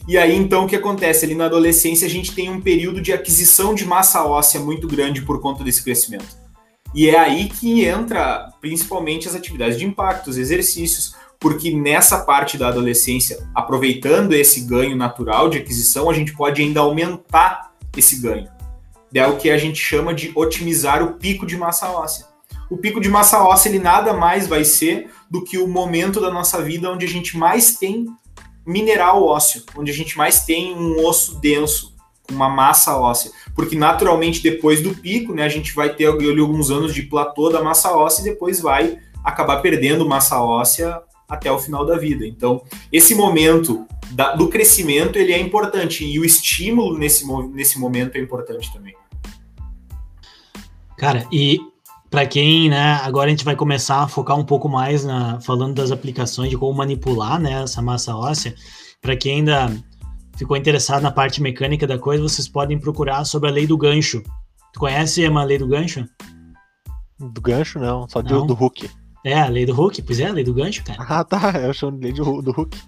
[0.09, 1.27] E aí, então, o que acontece?
[1.27, 5.21] Ali na adolescência, a gente tem um período de aquisição de massa óssea muito grande
[5.21, 6.35] por conta desse crescimento.
[6.95, 12.57] E é aí que entra principalmente as atividades de impacto, os exercícios, porque nessa parte
[12.57, 18.49] da adolescência, aproveitando esse ganho natural de aquisição, a gente pode ainda aumentar esse ganho.
[19.13, 22.25] É o que a gente chama de otimizar o pico de massa óssea.
[22.71, 26.31] O pico de massa óssea ele nada mais vai ser do que o momento da
[26.31, 28.07] nossa vida onde a gente mais tem
[28.69, 33.33] mineral ósseo, onde a gente mais tem um osso denso, com uma massa óssea.
[33.55, 37.49] Porque naturalmente, depois do pico, né, a gente vai ter ali, alguns anos de platô
[37.49, 42.27] da massa óssea e depois vai acabar perdendo massa óssea até o final da vida.
[42.27, 48.17] Então, esse momento da, do crescimento ele é importante e o estímulo nesse, nesse momento
[48.17, 48.95] é importante também.
[50.97, 51.61] Cara, e
[52.11, 55.75] para quem, né, agora a gente vai começar a focar um pouco mais na falando
[55.75, 58.55] das aplicações de como manipular, né, essa massa óssea.
[59.01, 59.71] Para quem ainda
[60.37, 64.23] ficou interessado na parte mecânica da coisa, vocês podem procurar sobre a lei do gancho.
[64.73, 66.07] Tu conhece a lei do gancho?
[67.19, 68.47] Do gancho, não, só não.
[68.47, 68.89] do Hulk.
[69.25, 71.03] É, a lei do Hulk, pois é, a lei do gancho, cara.
[71.03, 72.79] Ah, tá, eu chamo de lei do, do Hulk.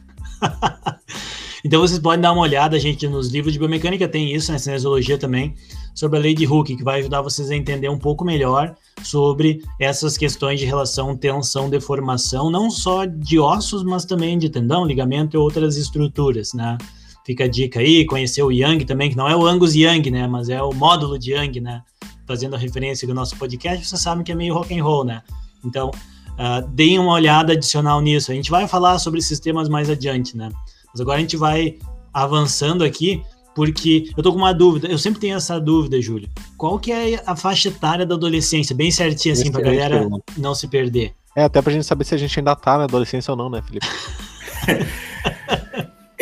[1.65, 5.19] então vocês podem dar uma olhada, gente, nos livros de biomecânica tem isso, né, cinesiologia
[5.19, 5.55] também,
[5.95, 9.63] sobre a lei de Hooke, que vai ajudar vocês a entender um pouco melhor sobre
[9.79, 15.37] essas questões de relação tensão, deformação, não só de ossos, mas também de tendão, ligamento
[15.37, 16.79] e outras estruturas, né?
[17.25, 20.27] Fica a dica aí, conhecer o Yang também, que não é o Angus Yang, né,
[20.27, 21.83] mas é o módulo de Yang, né?
[22.27, 25.23] Fazendo a referência do nosso podcast, vocês sabem que é meio rock and roll, né?
[25.65, 28.33] Então, uh, deem uma olhada adicional nisso.
[28.33, 30.51] A gente vai falar sobre sistemas mais adiante, né?
[30.93, 31.79] Mas agora a gente vai
[32.13, 33.23] avançando aqui,
[33.61, 34.89] porque eu tô com uma dúvida.
[34.89, 36.31] Eu sempre tenho essa dúvida, Júlio.
[36.57, 38.75] Qual que é a faixa etária da adolescência?
[38.75, 40.25] Bem certinho, assim, pra galera pergunta.
[40.39, 41.13] não se perder.
[41.37, 43.61] É, até pra gente saber se a gente ainda tá na adolescência ou não, né,
[43.61, 43.87] Felipe?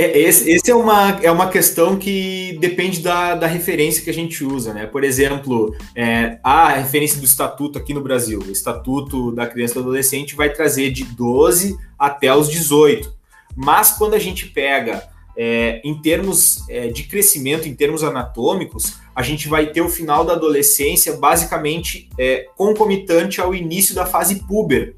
[0.00, 4.14] É, esse, esse, é, uma, é uma questão que depende da, da referência que a
[4.14, 4.86] gente usa, né?
[4.86, 9.74] Por exemplo, é, a referência do estatuto aqui no Brasil, o estatuto da criança e
[9.74, 13.12] do adolescente vai trazer de 12 até os 18.
[13.56, 15.02] Mas quando a gente pega
[15.38, 20.24] é, em termos é, de crescimento, em termos anatômicos, a gente vai ter o final
[20.24, 24.96] da adolescência basicamente é, concomitante ao início da fase puber,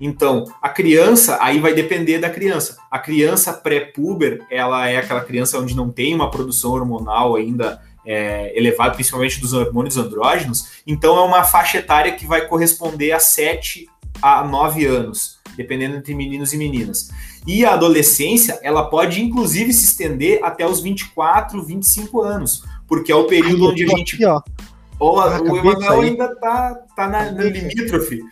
[0.00, 2.76] então, a criança, aí vai depender da criança.
[2.90, 8.56] A criança pré-puber, ela é aquela criança onde não tem uma produção hormonal ainda é,
[8.58, 10.82] elevada, principalmente dos hormônios andrógenos.
[10.86, 13.88] Então, é uma faixa etária que vai corresponder a 7
[14.22, 17.10] a 9 anos, dependendo entre meninos e meninas.
[17.46, 23.16] E a adolescência, ela pode inclusive se estender até os 24, 25 anos, porque é
[23.16, 24.14] o período Ai, onde a gente.
[24.14, 24.40] Aqui, ó.
[24.98, 28.22] Oh, o Emanuel ainda tá, tá na, na limítrofe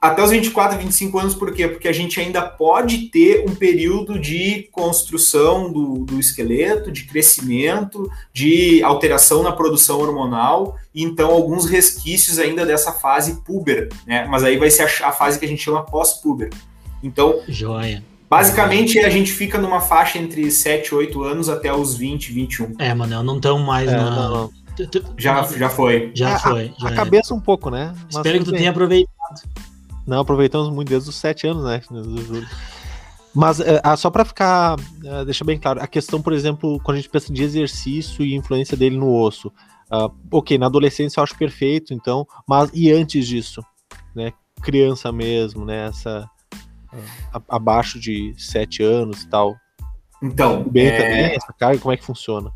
[0.00, 1.66] até os 24, 25 anos, por quê?
[1.66, 8.08] Porque a gente ainda pode ter um período de construção do, do esqueleto, de crescimento,
[8.32, 14.26] de alteração na produção hormonal, então alguns resquícios ainda dessa fase puber, né?
[14.26, 16.50] Mas aí vai ser a, a fase que a gente chama pós-puber.
[17.02, 18.02] Então, Joia.
[18.28, 22.74] Basicamente, a gente fica numa faixa entre 7 e 8 anos até os 20, 21.
[22.78, 24.10] É, Manel, não estão mais é, na...
[24.10, 24.50] Não, não.
[25.16, 26.12] Já, já foi.
[26.14, 26.72] Já é, foi.
[26.76, 27.94] A, já a cabeça um pouco, né?
[28.04, 28.60] Mas Espero que tu bem.
[28.60, 29.42] tenha aproveitado.
[30.06, 31.80] Não, aproveitamos muito desde os sete anos, né?
[33.34, 36.96] Mas é, ah, só para ficar, é, deixar bem claro, a questão, por exemplo, quando
[36.96, 39.52] a gente pensa de exercício e influência dele no osso.
[39.90, 43.62] Uh, ok, na adolescência eu acho perfeito, então, mas e antes disso?
[44.14, 44.32] Né?
[44.62, 45.86] Criança mesmo, né?
[45.86, 46.28] Essa,
[46.92, 49.56] uh, abaixo de sete anos e tal.
[50.22, 50.96] Então, bem é...
[50.96, 52.52] também, essa carga, como é que funciona?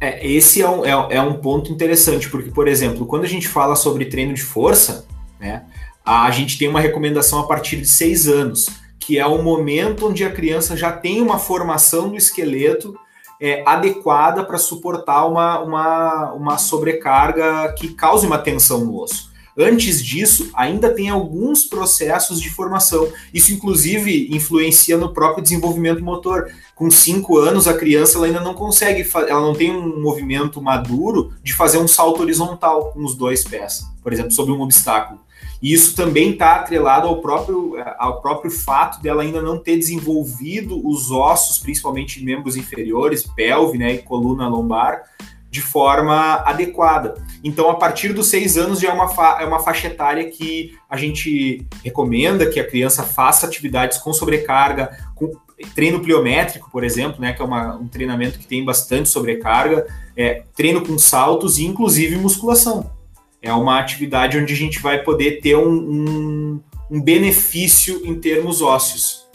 [0.00, 3.76] Esse é um, é, é um ponto interessante, porque, por exemplo, quando a gente fala
[3.76, 5.06] sobre treino de força,
[5.38, 5.64] né?
[6.04, 8.66] a gente tem uma recomendação a partir de seis anos,
[8.98, 12.98] que é o momento onde a criança já tem uma formação do esqueleto
[13.40, 19.28] é, adequada para suportar uma, uma, uma sobrecarga que cause uma tensão no osso.
[19.60, 23.08] Antes disso, ainda tem alguns processos de formação.
[23.34, 26.48] Isso, inclusive, influencia no próprio desenvolvimento motor.
[26.76, 31.52] Com cinco anos, a criança ainda não consegue, ela não tem um movimento maduro de
[31.52, 35.18] fazer um salto horizontal com os dois pés, por exemplo, sobre um obstáculo.
[35.60, 40.80] E isso também está atrelado ao próprio, ao próprio fato dela ainda não ter desenvolvido
[40.86, 45.02] os ossos, principalmente membros inferiores, pelve né, e coluna lombar,
[45.50, 47.14] de forma adequada.
[47.42, 50.76] Então, a partir dos seis anos já é uma, fa é uma faixa etária que
[50.88, 55.32] a gente recomenda que a criança faça atividades com sobrecarga, com
[55.74, 60.44] treino pliométrico, por exemplo, né, que é uma, um treinamento que tem bastante sobrecarga, é,
[60.54, 62.97] treino com saltos e inclusive musculação
[63.42, 68.60] é uma atividade onde a gente vai poder ter um, um, um benefício em termos
[68.60, 69.26] ósseos.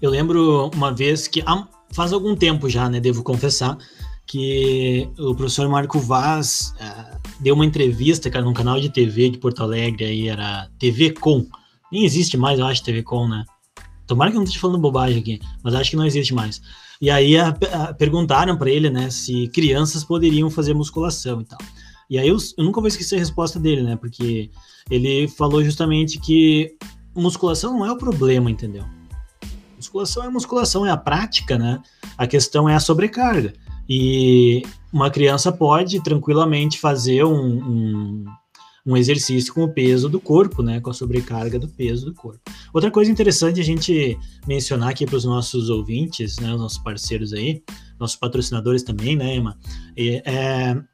[0.00, 1.44] Eu lembro uma vez que
[1.92, 2.98] faz algum tempo já, né?
[2.98, 3.78] Devo confessar
[4.26, 9.38] que o professor Marco Vaz uh, deu uma entrevista, cara, num canal de TV de
[9.38, 11.46] Porto Alegre, aí era TV Com.
[11.90, 13.44] Nem existe mais, eu acho, TV Com, né?
[14.06, 16.60] Tomara que eu não esteja falando bobagem aqui, mas acho que não existe mais.
[17.00, 21.58] E aí a, a, perguntaram para ele, né, se crianças poderiam fazer musculação e tal.
[22.12, 23.96] E aí eu, eu nunca vou esquecer a resposta dele, né?
[23.96, 24.50] Porque
[24.90, 26.76] ele falou justamente que
[27.14, 28.84] musculação não é o problema, entendeu?
[29.78, 31.80] Musculação é musculação, é a prática, né?
[32.18, 33.54] A questão é a sobrecarga.
[33.88, 34.60] E
[34.92, 38.24] uma criança pode tranquilamente fazer um, um,
[38.84, 40.80] um, exercício com o peso do corpo, né?
[40.80, 42.42] Com a sobrecarga do peso do corpo.
[42.74, 46.52] Outra coisa interessante a gente mencionar aqui para os nossos ouvintes, né?
[46.52, 47.62] Os nossos parceiros aí,
[47.98, 49.58] nossos patrocinadores também, né, Emma?
[49.96, 50.91] É, é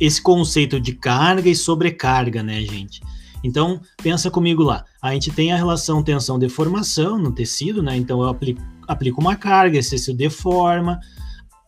[0.00, 3.00] esse conceito de carga e sobrecarga, né, gente?
[3.44, 4.84] Então, pensa comigo lá.
[5.00, 7.96] A gente tem a relação tensão-deformação no tecido, né?
[7.96, 10.98] Então, eu aplico, aplico uma carga, esse tecido deforma.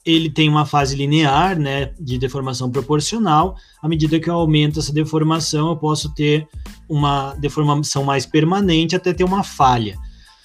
[0.04, 3.56] ele tem uma fase linear, né, de deformação proporcional.
[3.80, 6.46] À medida que eu aumento essa deformação, eu posso ter
[6.88, 9.96] uma deformação mais permanente até ter uma falha.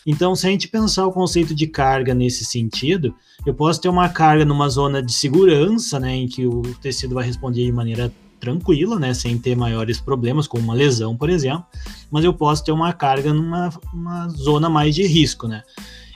[0.05, 3.15] Então, se a gente pensar o conceito de carga nesse sentido,
[3.49, 7.25] eu posso ter uma carga numa zona de segurança, né, em que o tecido vai
[7.25, 11.65] responder de maneira tranquila, né, sem ter maiores problemas, como uma lesão, por exemplo,
[12.11, 15.63] mas eu posso ter uma carga numa uma zona mais de risco, né.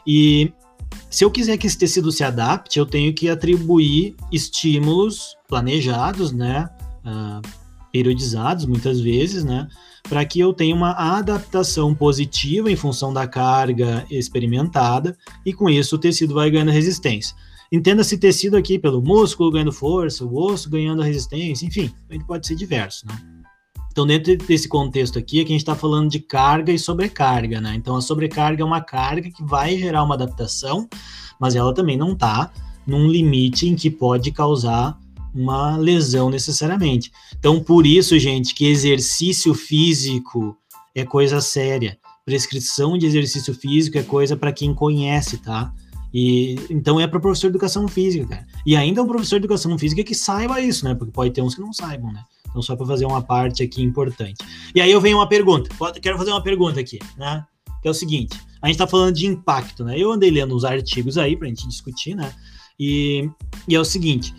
[0.06, 0.52] E
[1.10, 6.70] se eu quiser que esse tecido se adapte, eu tenho que atribuir estímulos planejados, né,
[7.06, 7.42] uh,
[7.92, 9.68] periodizados muitas vezes, né,
[10.10, 15.96] para que eu tenha uma adaptação positiva em função da carga experimentada e com isso
[15.96, 17.36] o tecido vai ganhando resistência.
[17.72, 21.94] Entenda-se tecido aqui pelo músculo ganhando força, o osso ganhando resistência, enfim,
[22.28, 23.18] pode ser diverso, né?
[23.92, 27.74] Então, dentro desse contexto aqui, aqui a gente está falando de carga e sobrecarga, né?
[27.76, 30.88] Então, a sobrecarga é uma carga que vai gerar uma adaptação,
[31.40, 32.52] mas ela também não está
[32.88, 34.98] num limite em que pode causar
[35.34, 37.12] uma lesão necessariamente.
[37.38, 40.58] Então, por isso, gente, que exercício físico
[40.94, 41.98] é coisa séria.
[42.26, 45.74] Prescrição de exercício físico é coisa para quem conhece, tá?
[46.14, 48.48] E então é para professor de educação física, cara.
[48.66, 50.94] E ainda é um professor de educação física que saiba isso, né?
[50.94, 52.24] Porque pode ter uns que não saibam, né?
[52.50, 54.44] Então, só para fazer uma parte aqui importante.
[54.76, 55.70] E aí eu venho uma pergunta.
[56.02, 57.46] Quero fazer uma pergunta aqui, né?
[57.82, 59.98] Que é o seguinte: a gente está falando de impacto, né?
[59.98, 62.34] Eu andei lendo uns artigos aí para a gente discutir, né?
[62.78, 63.30] E,
[63.68, 64.34] e é o seguinte: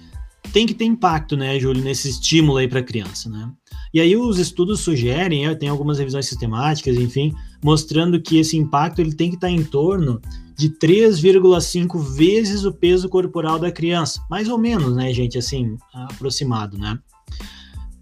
[0.53, 3.51] tem que ter impacto, né, Júlio, nesse estímulo aí para a criança, né?
[3.95, 9.15] E aí os estudos sugerem, tem algumas revisões sistemáticas, enfim, mostrando que esse impacto ele
[9.15, 10.21] tem que estar tá em torno
[10.57, 16.79] de 3,5 vezes o peso corporal da criança, mais ou menos, né, gente, assim, aproximado,
[16.79, 16.99] né?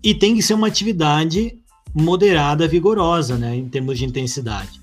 [0.02, 1.58] E tem que ser uma atividade
[1.94, 4.80] moderada, vigorosa, né, em termos de intensidade.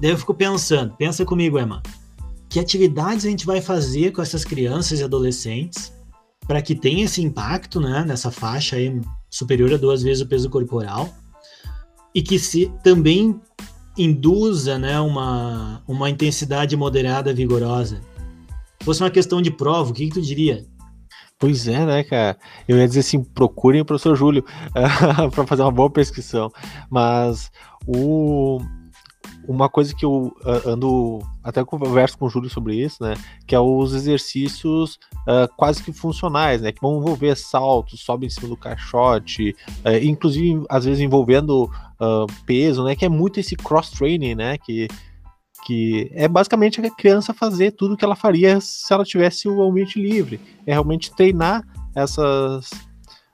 [0.00, 1.82] Daí eu fico pensando, pensa comigo, Emma,
[2.48, 5.93] que atividades a gente vai fazer com essas crianças e adolescentes
[6.46, 10.48] para que tenha esse impacto, né, nessa faixa aí superior a duas vezes o peso
[10.50, 11.12] corporal
[12.14, 13.40] e que se também
[13.96, 18.00] induza, né, uma, uma intensidade moderada, vigorosa.
[18.78, 20.64] Se fosse uma questão de prova, o que, que tu diria?
[21.38, 22.38] Pois é, né, cara?
[22.66, 24.44] Eu ia dizer assim, procurem o professor Júlio
[25.32, 26.50] para fazer uma boa prescrição.
[26.88, 27.50] Mas
[27.86, 28.60] o,
[29.46, 30.34] uma coisa que eu
[30.66, 33.14] ando, até converso com o Júlio sobre isso, né?
[33.46, 36.72] Que é os exercícios uh, quase que funcionais, né?
[36.72, 42.26] Que vão envolver saltos, sobe em cima do caixote, uh, inclusive às vezes envolvendo uh,
[42.46, 42.96] peso, né?
[42.96, 44.58] Que é muito esse cross-training, né?
[44.58, 44.88] Que
[45.64, 49.98] que é basicamente a criança fazer tudo que ela faria se ela tivesse o ambiente
[49.98, 50.38] livre.
[50.66, 51.64] É realmente treinar
[51.94, 52.70] essas,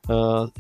[0.09, 0.51] uh,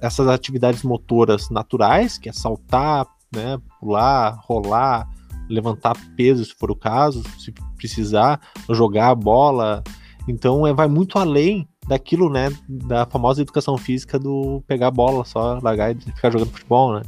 [0.00, 5.08] essas atividades motoras naturais, que é saltar, né, pular, rolar,
[5.48, 9.82] levantar peso, se for o caso, se precisar, jogar a bola.
[10.26, 15.24] Então é, vai muito além daquilo, né, da famosa educação física do pegar a bola
[15.24, 17.02] só, largar e ficar jogando futebol, né?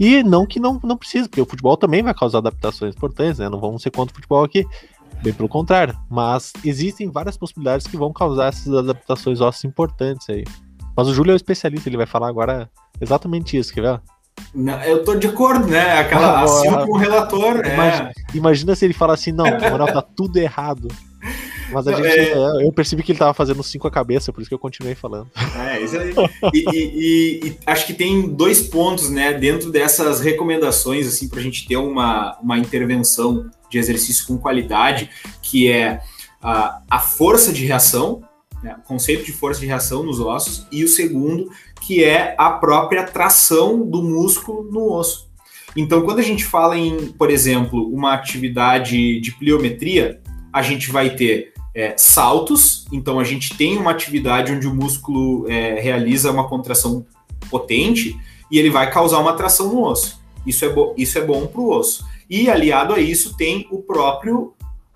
[0.00, 3.48] E não que não, não precisa, porque o futebol também vai causar adaptações importantes, né?
[3.48, 4.66] Não vamos ser contra o futebol aqui.
[5.22, 5.98] Bem pelo contrário.
[6.08, 10.44] Mas existem várias possibilidades que vão causar essas adaptações ósseas importantes aí.
[10.96, 14.00] Mas o Júlio é o especialista, ele vai falar agora exatamente isso, quer ver?
[14.54, 16.00] Não, eu tô de acordo, né?
[16.00, 17.64] Aquela assim com o relator.
[17.66, 18.36] Imagina, é.
[18.36, 20.88] imagina se ele fala assim, não, moral, tá tudo errado.
[21.70, 22.32] Mas a gente, é...
[22.32, 24.94] é eu percebi que ele tava fazendo cinco a cabeça, por isso que eu continuei
[24.94, 25.30] falando.
[25.56, 26.14] É, isso aí.
[26.54, 31.42] E, e, e, acho que tem dois pontos, né, dentro dessas recomendações, assim, para a
[31.42, 35.10] gente ter uma, uma intervenção de exercício com qualidade,
[35.42, 36.00] que é
[36.42, 38.22] a, a força de reação,
[38.62, 42.50] né, o conceito de força de reação nos ossos, e o segundo, que é a
[42.50, 45.28] própria tração do músculo no osso.
[45.76, 50.20] Então, quando a gente fala em, por exemplo, uma atividade de pliometria,
[50.52, 55.48] a gente vai ter é, saltos, então a gente tem uma atividade onde o músculo
[55.48, 57.06] é, realiza uma contração
[57.50, 58.18] potente
[58.50, 60.20] e ele vai causar uma tração no osso.
[60.46, 62.04] Isso é, isso é bom para o osso.
[62.28, 64.54] E aliado a isso tem o próprio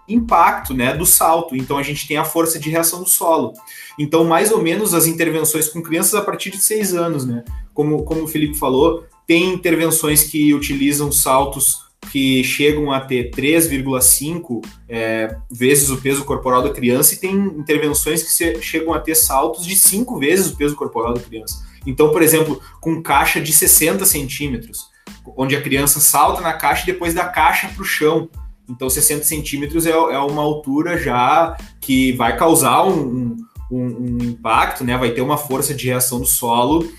[0.09, 1.57] impacto né, do salto.
[1.57, 3.53] Então a gente tem a força de reação do solo.
[3.99, 7.45] Então, mais ou menos as intervenções com crianças a partir de seis anos, né?
[7.75, 14.65] Como, como o Felipe falou, tem intervenções que utilizam saltos que chegam a ter 3,5
[14.89, 19.65] é, vezes o peso corporal da criança e tem intervenções que chegam a ter saltos
[19.65, 21.65] de 5 vezes o peso corporal da criança.
[21.87, 24.91] Então, por exemplo, com caixa de 60 centímetros,
[25.37, 28.29] onde a criança salta na caixa e depois da caixa para o chão.
[28.69, 33.37] Então, 60 centímetros é, é, uma altura já que vai causar um,
[33.71, 34.97] um, um impacto, né?
[34.97, 36.91] vai ter uma força de reação do solo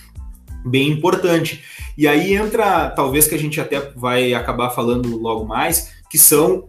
[0.66, 1.64] bem importante.
[1.98, 6.68] E aí entra, talvez que a gente até vai acabar falando logo mais, que são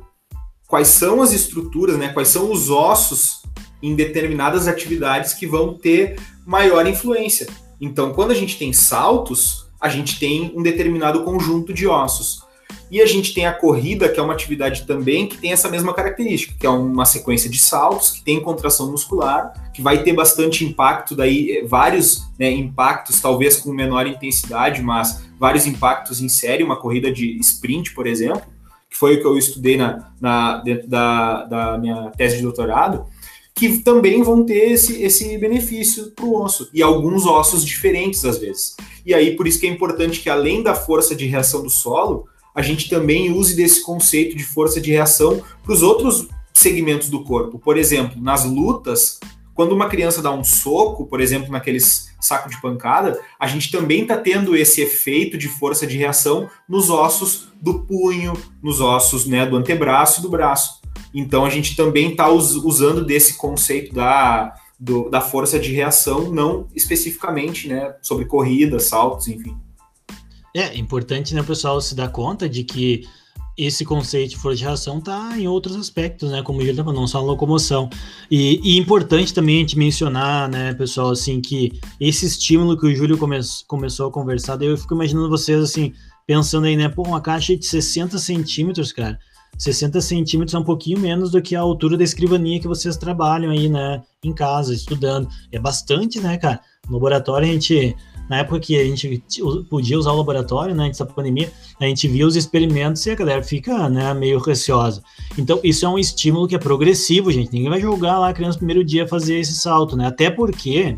[0.67, 2.09] quais são as estruturas, né?
[2.09, 3.43] Quais são os ossos
[3.83, 7.47] em determinadas atividades que vão ter maior influência.
[7.81, 12.43] Então, quando a gente tem saltos, a gente tem um determinado conjunto de ossos.
[12.91, 15.93] E a gente tem a corrida, que é uma atividade também que tem essa mesma
[15.93, 20.65] característica, que é uma sequência de saltos, que tem contração muscular, que vai ter bastante
[20.65, 26.63] impacto, daí eh, vários né, impactos, talvez com menor intensidade, mas vários impactos em série,
[26.63, 28.43] uma corrida de sprint, por exemplo,
[28.89, 33.07] que foi o que eu estudei na, na dentro da, da minha tese de doutorado,
[33.55, 38.39] que também vão ter esse, esse benefício para o osso, e alguns ossos diferentes às
[38.39, 38.77] vezes.
[39.07, 42.27] E aí, por isso que é importante que, além da força de reação do solo,
[42.55, 47.25] a gente também use desse conceito de força de reação para os outros segmentos do
[47.25, 47.59] corpo.
[47.59, 49.19] Por exemplo, nas lutas,
[49.55, 54.03] quando uma criança dá um soco, por exemplo, naqueles saco de pancada, a gente também
[54.03, 58.33] está tendo esse efeito de força de reação nos ossos do punho,
[58.63, 60.81] nos ossos né, do antebraço e do braço.
[61.13, 66.33] Então a gente também está us usando desse conceito da, do, da força de reação,
[66.33, 69.57] não especificamente né, sobre corridas, saltos, enfim.
[70.55, 73.05] É importante, né, pessoal, se dar conta de que
[73.57, 76.43] esse conceito de força de reação está em outros aspectos, né?
[76.43, 77.89] Como o Júlio não só a locomoção.
[78.31, 82.95] E, e importante também a gente mencionar, né, pessoal, assim, que esse estímulo que o
[82.95, 85.93] Júlio come começou a conversar, daí eu fico imaginando vocês, assim,
[86.27, 89.19] pensando aí, né, pô, uma caixa de 60 centímetros, cara.
[89.59, 93.51] 60 centímetros é um pouquinho menos do que a altura da escrivaninha que vocês trabalham
[93.51, 95.29] aí, né, em casa, estudando.
[95.53, 96.61] É bastante, né, cara?
[96.87, 97.97] No laboratório a gente
[98.29, 99.23] na época que a gente
[99.69, 103.15] podia usar o laboratório, né, antes da pandemia, a gente via os experimentos e a
[103.15, 105.03] galera fica, né, meio receosa.
[105.37, 107.53] Então, isso é um estímulo que é progressivo, gente.
[107.53, 110.07] Ninguém vai jogar lá a criança no primeiro dia fazer esse salto, né?
[110.07, 110.97] Até porque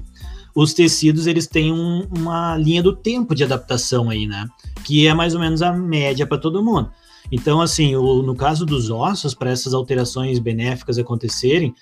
[0.55, 4.47] os tecidos, eles têm um, uma linha do tempo de adaptação aí, né?
[4.85, 6.91] Que é mais ou menos a média para todo mundo.
[7.31, 11.75] Então, assim, o, no caso dos ossos, para essas alterações benéficas acontecerem,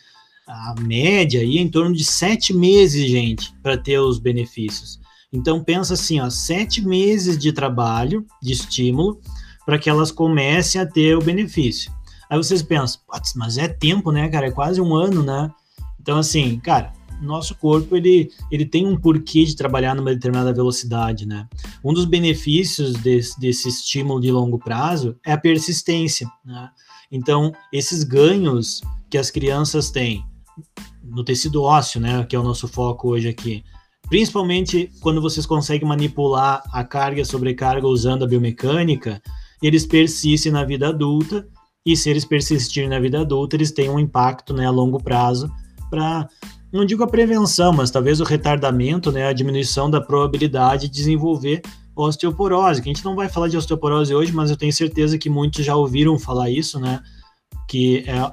[0.46, 5.00] a média aí é em torno de sete meses, gente, para ter os benefícios.
[5.32, 9.20] Então pensa assim, ó, sete meses de trabalho, de estímulo,
[9.66, 11.90] para que elas comecem a ter o benefício.
[12.28, 13.00] Aí vocês pensam,
[13.36, 14.46] mas é tempo, né, cara?
[14.46, 15.50] É quase um ano, né?
[16.00, 16.92] Então, assim, cara,
[17.22, 21.48] nosso corpo ele, ele tem um porquê de trabalhar numa determinada velocidade, né?
[21.84, 26.70] Um dos benefícios desse, desse estímulo de longo prazo é a persistência, né?
[27.10, 30.24] Então, esses ganhos que as crianças têm
[31.02, 33.62] no tecido ósseo, né, que é o nosso foco hoje aqui,
[34.08, 39.22] principalmente quando vocês conseguem manipular a carga e a sobrecarga usando a biomecânica,
[39.62, 41.46] eles persistem na vida adulta,
[41.86, 45.52] e se eles persistirem na vida adulta, eles têm um impacto né, a longo prazo
[45.94, 46.28] para,
[46.72, 51.62] não digo a prevenção, mas talvez o retardamento, né, a diminuição da probabilidade de desenvolver
[51.94, 55.30] osteoporose, que a gente não vai falar de osteoporose hoje, mas eu tenho certeza que
[55.30, 57.00] muitos já ouviram falar isso, né,
[57.68, 58.32] que é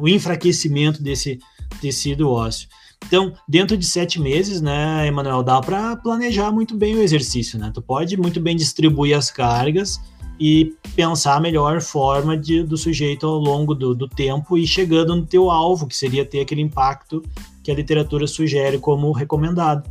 [0.00, 1.38] o enfraquecimento desse
[1.80, 2.68] tecido ósseo.
[3.06, 7.70] Então, dentro de sete meses, né, Emanuel, dá para planejar muito bem o exercício, né?
[7.72, 10.00] Tu pode muito bem distribuir as cargas
[10.38, 15.14] e pensar a melhor forma de, do sujeito ao longo do, do tempo e chegando
[15.16, 17.22] no teu alvo, que seria ter aquele impacto
[17.62, 19.88] que a literatura sugere como recomendado.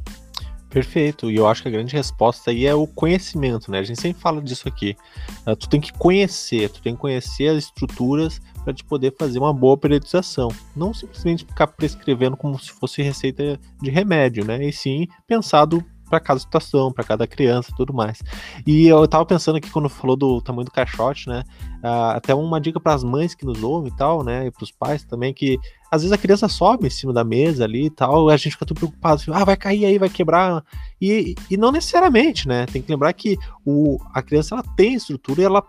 [0.69, 3.79] Perfeito, e eu acho que a grande resposta aí é o conhecimento, né?
[3.79, 4.97] A gente sempre fala disso aqui.
[5.45, 9.39] Uh, tu tem que conhecer, tu tem que conhecer as estruturas para te poder fazer
[9.39, 10.49] uma boa periodização.
[10.75, 14.63] Não simplesmente ficar prescrevendo como se fosse receita de remédio, né?
[14.65, 18.21] E sim pensado para cada situação, para cada criança tudo mais.
[18.65, 21.43] E eu tava pensando aqui quando falou do tamanho do caixote, né?
[21.83, 24.47] Uh, até uma dica para as mães que nos ouvem e tal, né?
[24.47, 25.59] E para os pais também, que
[25.91, 28.53] às vezes a criança sobe em cima da mesa ali e tal, e a gente
[28.53, 30.63] fica tudo preocupado, assim, ah, vai cair aí, vai quebrar.
[31.01, 32.65] E, e não necessariamente, né?
[32.65, 35.63] Tem que lembrar que o, a criança ela tem estrutura e ela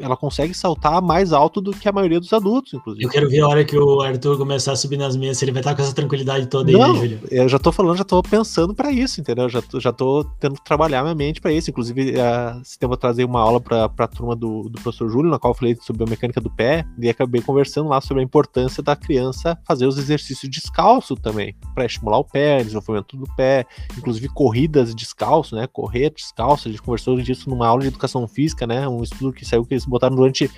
[0.00, 3.04] ela consegue saltar mais alto do que a maioria dos adultos, inclusive.
[3.04, 5.60] Eu quero ver a hora que o Arthur começar a subir nas mesas, ele vai
[5.60, 7.20] estar com essa tranquilidade toda aí, né, Não, Júlio?
[7.30, 9.48] Eu já tô falando, já tô pensando para isso, entendeu?
[9.48, 11.70] Já tô, já tô tendo que trabalhar minha mente para isso.
[11.70, 15.30] Inclusive, uh, esse tempo eu trazer uma aula para a turma do, do professor Júlio,
[15.30, 18.24] na qual eu falei sobre a mecânica do pé, e acabei conversando lá sobre a
[18.24, 23.66] importância da criança fazer os exercícios descalço também, para estimular o pé, desenvolvimento do pé,
[23.96, 25.66] inclusive corridas descalço, né?
[25.66, 26.68] Correr descalço.
[26.68, 28.88] A gente conversou disso numa aula de educação física, né?
[28.88, 30.50] Um estudo que saiu eles botaram durante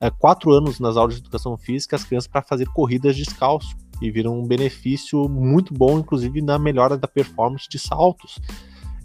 [0.00, 4.10] é, quatro anos nas aulas de educação física as crianças para fazer corridas descalço e
[4.10, 8.38] viram um benefício muito bom, inclusive na melhora da performance de saltos.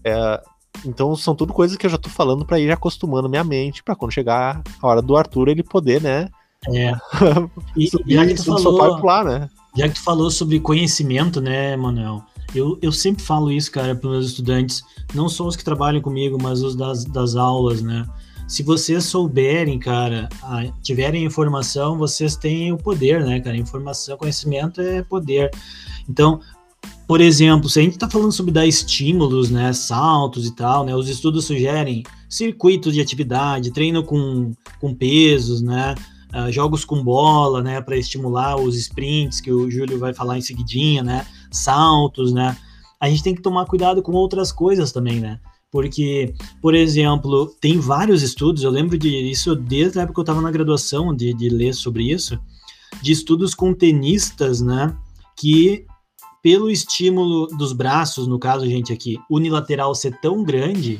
[0.03, 0.41] É,
[0.85, 3.95] então são tudo coisas que eu já estou falando para ir acostumando minha mente para
[3.95, 6.29] quando chegar a hora do Arthur ele poder, né?
[6.67, 6.93] É.
[7.75, 9.49] E, já que tu falou, pular, né?
[9.77, 12.23] Já que tu falou sobre conhecimento, né, Manuel?
[12.53, 14.81] Eu, eu sempre falo isso, cara, para meus estudantes,
[15.13, 18.05] não só os que trabalham comigo, mas os das, das aulas, né?
[18.49, 20.27] Se vocês souberem, cara,
[20.81, 23.55] tiverem informação, vocês têm o poder, né, cara?
[23.55, 25.51] Informação, conhecimento é poder.
[26.09, 26.41] Então,
[27.07, 30.95] por exemplo, se a gente está falando sobre dar estímulos, né, saltos e tal, né,
[30.95, 35.93] os estudos sugerem circuitos de atividade, treino com, com pesos, né,
[36.33, 40.41] uh, jogos com bola, né, para estimular os sprints que o Júlio vai falar em
[40.41, 42.57] seguidinha, né, saltos, né.
[42.99, 45.39] A gente tem que tomar cuidado com outras coisas também, né.
[45.71, 50.41] Porque, por exemplo, tem vários estudos, eu lembro disso desde a época que eu estava
[50.41, 52.39] na graduação, de, de ler sobre isso,
[53.01, 54.95] de estudos com tenistas, né,
[55.37, 55.85] que
[56.41, 60.99] pelo estímulo dos braços, no caso, gente, aqui, unilateral ser tão grande,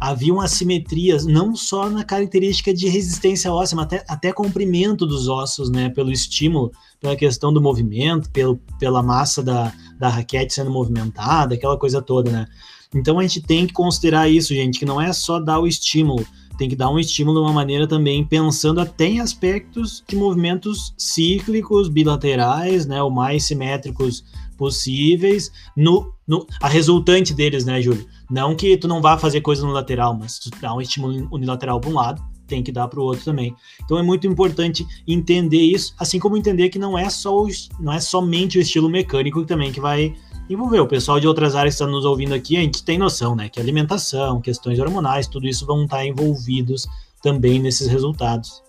[0.00, 5.70] haviam assimetrias não só na característica de resistência óssea, mas até, até comprimento dos ossos,
[5.70, 5.88] né?
[5.88, 11.78] Pelo estímulo, pela questão do movimento, pelo, pela massa da, da raquete sendo movimentada, aquela
[11.78, 12.46] coisa toda, né?
[12.94, 16.26] Então a gente tem que considerar isso, gente, que não é só dar o estímulo,
[16.56, 20.94] tem que dar um estímulo de uma maneira também pensando até em aspectos de movimentos
[20.96, 24.24] cíclicos, bilaterais, né, o mais simétricos
[24.56, 28.06] possíveis, no, no a resultante deles, né, Júlio?
[28.30, 31.78] Não que tu não vá fazer coisa no lateral, mas tu dá um estímulo unilateral
[31.78, 33.54] para um lado, tem que dar para o outro também.
[33.84, 37.92] Então é muito importante entender isso, assim como entender que não é só o, não
[37.92, 40.14] é somente o estilo mecânico também que vai
[40.48, 40.80] envolver.
[40.80, 43.48] O pessoal de outras áreas que está nos ouvindo aqui, a gente tem noção, né?
[43.48, 46.86] Que alimentação, questões hormonais, tudo isso vão estar envolvidos
[47.22, 48.62] também nesses resultados.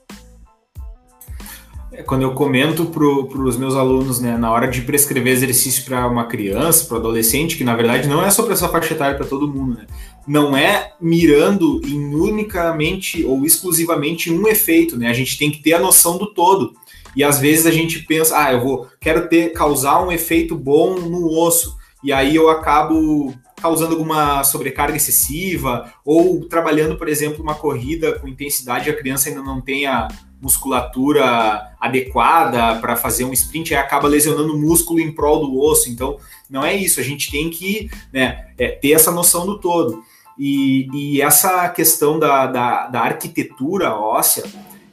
[1.98, 6.08] É, quando eu comento para os meus alunos, né, na hora de prescrever exercício para
[6.08, 9.26] uma criança, para adolescente, que na verdade não é só para essa faixa etária, para
[9.26, 9.88] todo mundo, né?
[10.28, 15.10] Não é mirando em unicamente ou exclusivamente um efeito, né?
[15.10, 16.74] A gente tem que ter a noção do todo.
[17.18, 21.00] E às vezes a gente pensa, ah, eu vou, quero ter causar um efeito bom
[21.00, 27.56] no osso, e aí eu acabo causando alguma sobrecarga excessiva ou trabalhando, por exemplo, uma
[27.56, 30.08] corrida com intensidade, a criança ainda não tem a
[30.40, 35.90] musculatura adequada para fazer um sprint, aí acaba lesionando o músculo em prol do osso.
[35.90, 37.00] Então, não é isso.
[37.00, 40.04] A gente tem que né, é, ter essa noção do todo.
[40.38, 44.44] E, e essa questão da, da, da arquitetura óssea,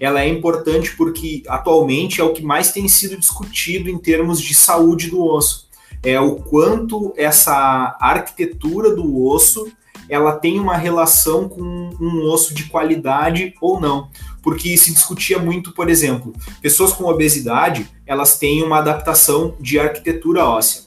[0.04, 4.54] ela é importante porque atualmente é o que mais tem sido discutido em termos de
[4.54, 5.68] saúde do osso.
[6.02, 9.66] É o quanto essa arquitetura do osso
[10.06, 11.62] ela tem uma relação com
[11.98, 14.10] um osso de qualidade ou não.
[14.42, 20.44] Porque se discutia muito, por exemplo, pessoas com obesidade, elas têm uma adaptação de arquitetura
[20.44, 20.83] óssea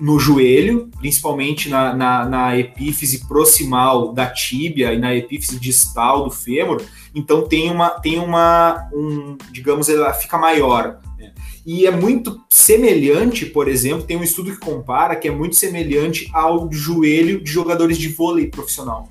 [0.00, 6.30] no joelho, principalmente na, na, na, epífise proximal da tíbia e na epífise distal do
[6.30, 6.82] fêmur,
[7.14, 10.98] então tem uma, tem uma um, digamos, ela fica maior.
[11.18, 11.32] Né?
[11.64, 16.28] E é muito semelhante, por exemplo, tem um estudo que compara que é muito semelhante
[16.32, 19.08] ao joelho de jogadores de vôlei profissional.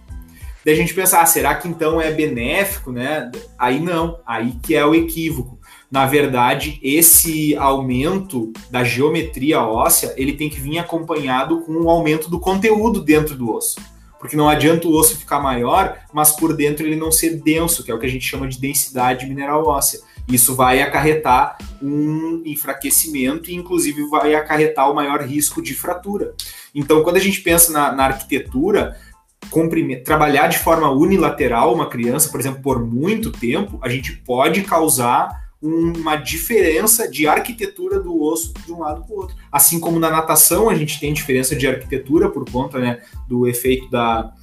[0.66, 3.32] Daí a gente pensa, ah, será que então é benéfico, né?
[3.58, 5.61] Aí não, aí que é o equívoco
[5.92, 12.30] na verdade, esse aumento da geometria óssea, ele tem que vir acompanhado com um aumento
[12.30, 13.78] do conteúdo dentro do osso.
[14.18, 17.92] Porque não adianta o osso ficar maior, mas por dentro ele não ser denso, que
[17.92, 20.00] é o que a gente chama de densidade mineral óssea.
[20.30, 26.34] Isso vai acarretar um enfraquecimento e, inclusive, vai acarretar o maior risco de fratura.
[26.74, 28.98] Então, quando a gente pensa na, na arquitetura,
[30.06, 35.51] trabalhar de forma unilateral uma criança, por exemplo, por muito tempo, a gente pode causar
[35.62, 39.36] uma diferença de arquitetura do osso de um lado para o outro.
[39.52, 43.90] Assim como na natação a gente tem diferença de arquitetura por conta né, do efeito
[43.90, 44.34] da,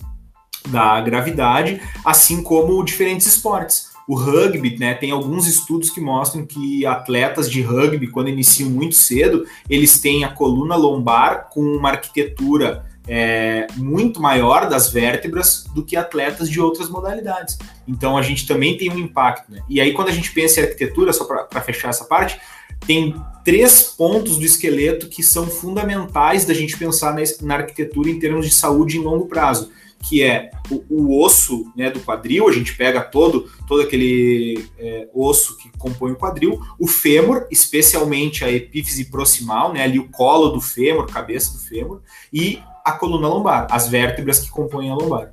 [0.69, 3.89] da gravidade, assim como diferentes esportes.
[4.07, 8.95] O rugby, né, tem alguns estudos que mostram que atletas de rugby, quando iniciam muito
[8.95, 15.82] cedo, eles têm a coluna lombar com uma arquitetura é, muito maior das vértebras do
[15.82, 17.59] que atletas de outras modalidades.
[17.86, 19.50] Então a gente também tem um impacto.
[19.50, 19.62] Né?
[19.68, 22.38] E aí, quando a gente pensa em arquitetura, só para fechar essa parte,
[22.86, 28.18] tem três pontos do esqueleto que são fundamentais da gente pensar na, na arquitetura em
[28.18, 32.52] termos de saúde em longo prazo, que é o, o osso né, do quadril, a
[32.52, 38.50] gente pega todo, todo aquele é, osso que compõe o quadril, o fêmur, especialmente a
[38.50, 42.00] epífise proximal, né, ali o colo do fêmur, cabeça do fêmur,
[42.32, 45.32] e a coluna lombar, as vértebras que compõem a lombar.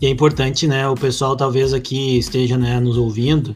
[0.00, 3.54] E é importante, né, o pessoal talvez aqui esteja né, nos ouvindo,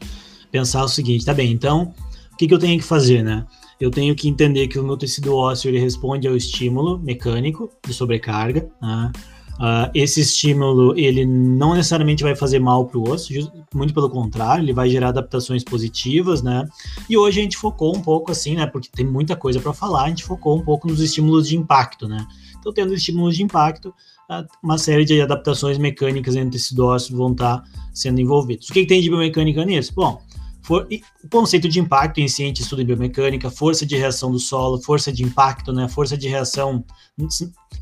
[0.50, 1.94] pensar o seguinte, tá bem, então,
[2.32, 3.44] o que, que eu tenho que fazer, né?
[3.80, 7.92] Eu tenho que entender que o meu tecido ósseo ele responde ao estímulo mecânico de
[7.92, 9.12] sobrecarga, né?
[9.58, 13.32] Uh, esse estímulo ele não necessariamente vai fazer mal para o osso,
[13.74, 16.64] muito pelo contrário, ele vai gerar adaptações positivas, né?
[17.10, 18.66] E hoje a gente focou um pouco assim, né?
[18.66, 22.06] Porque tem muita coisa para falar, a gente focou um pouco nos estímulos de impacto,
[22.06, 22.24] né?
[22.72, 23.94] Tendo estímulos de impacto,
[24.62, 27.62] uma série de adaptações mecânicas entre esses ossos vão estar
[27.94, 28.68] sendo envolvidos.
[28.68, 29.92] O que, que tem de biomecânica nisso?
[29.94, 30.20] Bom,
[30.62, 30.86] for,
[31.24, 34.38] o conceito de impacto em si, a gente estuda em biomecânica, força de reação do
[34.38, 36.84] solo, força de impacto, né, força de reação,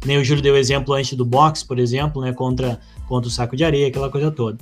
[0.04, 3.56] nem o Júlio deu exemplo antes do box, por exemplo, né, contra, contra o saco
[3.56, 4.58] de areia, aquela coisa toda.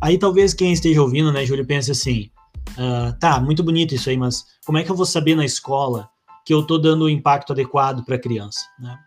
[0.00, 2.30] Aí talvez quem esteja ouvindo, né, Júlio, pense assim,
[2.70, 6.08] uh, tá, muito bonito isso aí, mas como é que eu vou saber na escola
[6.48, 8.60] que eu estou dando o impacto adequado para a criança?
[8.80, 8.98] Né?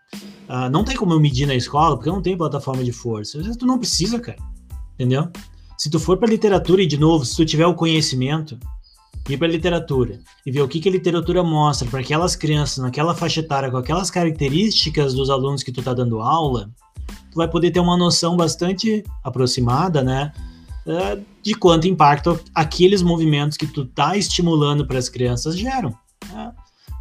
[0.48, 3.36] Uh, não tem como eu medir na escola, porque eu não tenho plataforma de força.
[3.38, 4.38] Às vezes tu não precisa, cara,
[4.94, 5.28] entendeu?
[5.76, 8.56] Se tu for para literatura e de novo, se tu tiver o conhecimento,
[9.28, 13.12] ir para literatura e ver o que, que a literatura mostra para aquelas crianças naquela
[13.12, 16.70] faixa etária com aquelas características dos alunos que tu está dando aula,
[17.32, 20.32] tu vai poder ter uma noção bastante aproximada, né,
[20.86, 25.92] eh, de quanto impacto aqueles movimentos que tu tá estimulando para as crianças geram.
[26.32, 26.52] Né?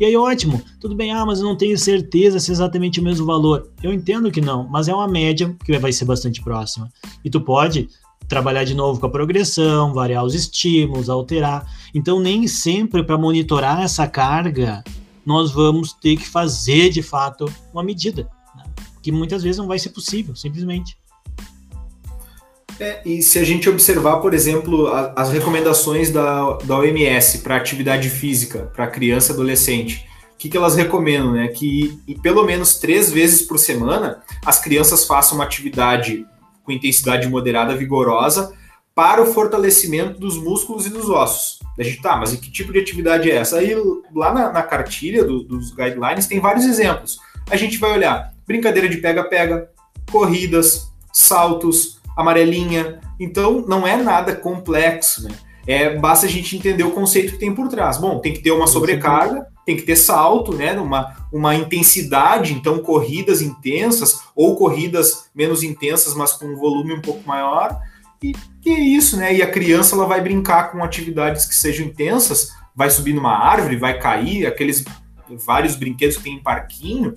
[0.01, 3.03] E aí, ótimo, tudo bem, ah, mas eu não tenho certeza se é exatamente o
[3.03, 3.69] mesmo valor.
[3.83, 6.89] Eu entendo que não, mas é uma média que vai ser bastante próxima.
[7.23, 7.87] E tu pode
[8.27, 11.71] trabalhar de novo com a progressão, variar os estímulos, alterar.
[11.93, 14.83] Então, nem sempre para monitorar essa carga,
[15.23, 18.27] nós vamos ter que fazer de fato uma medida,
[18.57, 18.63] né?
[19.03, 20.97] que muitas vezes não vai ser possível, simplesmente.
[22.81, 27.55] É, e se a gente observar, por exemplo, a, as recomendações da, da OMS para
[27.55, 31.33] atividade física para criança e adolescente, o que, que elas recomendam?
[31.33, 31.47] Né?
[31.49, 36.25] Que pelo menos três vezes por semana as crianças façam uma atividade
[36.63, 38.51] com intensidade moderada, vigorosa,
[38.95, 41.59] para o fortalecimento dos músculos e dos ossos.
[41.77, 43.59] A gente, tá, mas que tipo de atividade é essa?
[43.59, 43.75] Aí
[44.15, 47.19] lá na, na cartilha do, dos guidelines tem vários exemplos.
[47.47, 49.69] A gente vai olhar brincadeira de pega-pega,
[50.11, 52.99] corridas, saltos, amarelinha.
[53.19, 55.31] Então não é nada complexo, né?
[55.67, 57.97] É, basta a gente entender o conceito que tem por trás.
[57.97, 60.73] Bom, tem que ter uma sobrecarga, tem que ter salto, né?
[60.79, 67.01] Uma, uma intensidade, então corridas intensas ou corridas menos intensas, mas com um volume um
[67.01, 67.79] pouco maior.
[68.23, 68.33] E,
[68.65, 69.33] e é isso, né?
[69.35, 73.75] E a criança ela vai brincar com atividades que sejam intensas, vai subir numa árvore,
[73.77, 74.83] vai cair, aqueles
[75.45, 77.13] vários brinquedos que tem em parquinho,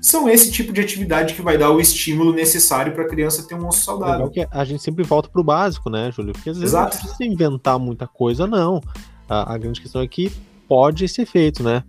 [0.00, 3.54] são esse tipo de atividade que vai dar o estímulo necessário para a criança ter
[3.54, 4.30] um osso saudável.
[4.30, 6.32] que a gente sempre volta para o básico, né, Júlio?
[6.32, 6.96] Porque às vezes Exato.
[6.96, 8.80] não precisa inventar muita coisa, não.
[9.28, 10.30] A, a grande questão é que
[10.68, 11.82] pode ser feito, né?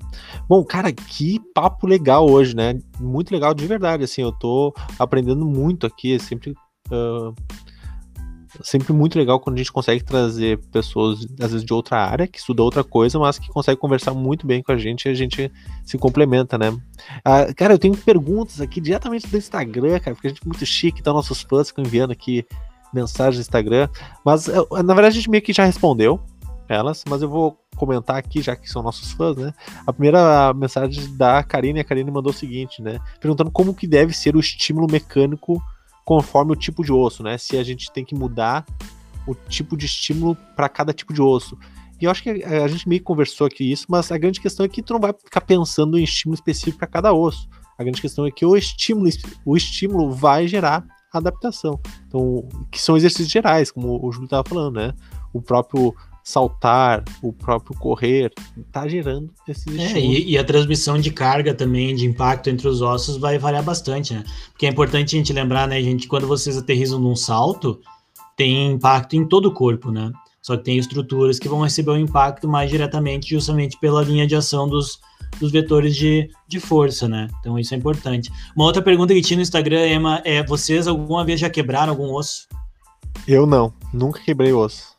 [0.47, 2.79] Bom, cara, que papo legal hoje, né?
[2.99, 6.55] Muito legal de verdade, assim, eu tô aprendendo muito aqui, sempre
[6.91, 7.33] uh,
[8.63, 12.37] sempre muito legal quando a gente consegue trazer pessoas, às vezes, de outra área, que
[12.37, 15.51] estuda outra coisa, mas que consegue conversar muito bem com a gente e a gente
[15.83, 16.77] se complementa, né?
[17.23, 20.65] Ah, cara, eu tenho perguntas aqui diretamente do Instagram, cara, porque a gente é muito
[20.65, 22.45] chique, então nossos fãs ficam enviando aqui
[22.93, 23.89] mensagens no Instagram,
[24.25, 26.21] mas na verdade a gente meio que já respondeu
[26.69, 29.53] elas, mas eu vou comentar aqui, já que são nossos fãs, né?
[29.85, 32.99] A primeira mensagem da Karine, a Karine mandou o seguinte, né?
[33.19, 35.61] Perguntando como que deve ser o estímulo mecânico
[36.07, 37.37] conforme o tipo de osso, né?
[37.37, 38.65] Se a gente tem que mudar
[39.27, 41.57] o tipo de estímulo para cada tipo de osso.
[41.99, 44.65] E eu acho que a, gente meio que conversou aqui isso, mas a grande questão
[44.65, 47.49] é que tu não vai ficar pensando em estímulo específico para cada osso.
[47.77, 49.09] A grande questão é que o estímulo,
[49.45, 51.77] o estímulo vai gerar adaptação.
[52.07, 54.93] Então, que são exercícios gerais, como o Júlio estava falando, né?
[55.33, 55.93] O próprio
[56.27, 58.33] saltar, o próprio correr,
[58.69, 62.81] tá gerando esses é, e, e, a transmissão de carga também, de impacto entre os
[62.81, 64.25] ossos vai variar bastante, né?
[64.51, 67.79] Porque é importante a gente lembrar, né, gente, quando vocês aterrizam num salto,
[68.35, 70.11] tem impacto em todo o corpo, né?
[70.41, 74.35] Só que tem estruturas que vão receber o impacto mais diretamente, justamente pela linha de
[74.35, 74.99] ação dos,
[75.39, 77.29] dos vetores de, de força, né?
[77.39, 78.29] Então isso é importante.
[78.53, 82.13] Uma outra pergunta que tinha no Instagram, Emma, é: vocês alguma vez já quebraram algum
[82.13, 82.49] osso?
[83.25, 84.96] Eu não, nunca quebrei osso.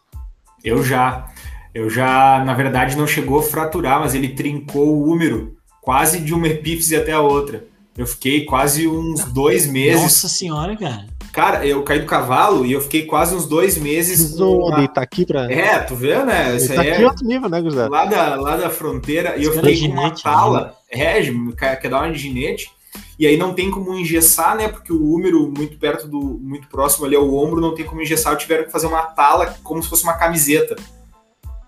[0.64, 1.28] Eu já.
[1.74, 6.34] Eu já, na verdade, não chegou a fraturar, mas ele trincou o úmero, quase de
[6.34, 7.66] uma epífise até a outra.
[7.96, 10.00] Eu fiquei quase uns dois meses.
[10.00, 11.06] Nossa senhora, cara.
[11.32, 14.38] Cara, eu caí do cavalo e eu fiquei quase uns dois meses.
[14.38, 14.88] Uma...
[14.88, 15.50] tá aqui pra.
[15.52, 16.56] É, tu vê, né?
[16.56, 17.90] Isso tá aqui é outro nível, né, Gustavo?
[17.90, 19.36] Lá da, lá da fronteira.
[19.36, 20.74] E eu fiquei com uma tala.
[20.92, 21.20] Né?
[21.20, 22.70] É, quer dar uma de ginete.
[23.18, 24.68] E aí não tem como engessar, né?
[24.68, 28.32] Porque o úmero muito perto do, muito próximo ali ao ombro, não tem como engessar.
[28.32, 30.76] Eu tiveram que fazer uma tala como se fosse uma camiseta.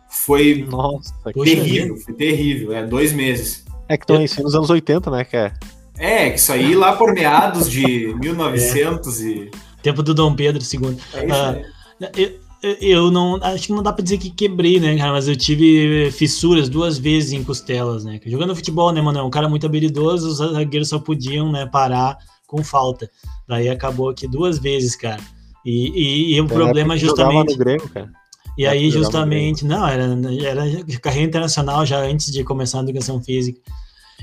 [0.09, 1.13] Foi Nossa,
[1.45, 2.73] terrível, foi terrível.
[2.73, 3.65] É, dois meses.
[3.89, 5.25] É que estão em nos anos 80, né?
[5.25, 5.53] Que é.
[5.99, 9.25] É, que isso aí lá por meados de 1900 é.
[9.25, 9.51] e...
[9.83, 10.97] Tempo do Dom Pedro II.
[11.15, 11.63] É isso aí.
[11.63, 13.37] Uh, eu, eu não.
[13.43, 15.13] Acho que não dá pra dizer que quebrei, né, cara?
[15.13, 18.21] Mas eu tive fissuras duas vezes em costelas, né?
[18.27, 19.19] Jogando futebol, né, mano?
[19.19, 23.11] É um cara muito habilidoso, os zagueiros só podiam, né, parar com falta.
[23.49, 25.23] Daí acabou aqui duas vezes, cara.
[25.65, 27.57] E, e, e o é, problema justamente.
[27.57, 28.11] Grêmio, cara.
[28.59, 30.05] E aí, justamente, não, era,
[30.45, 30.65] era
[31.01, 33.61] carreira internacional já antes de começar a educação física.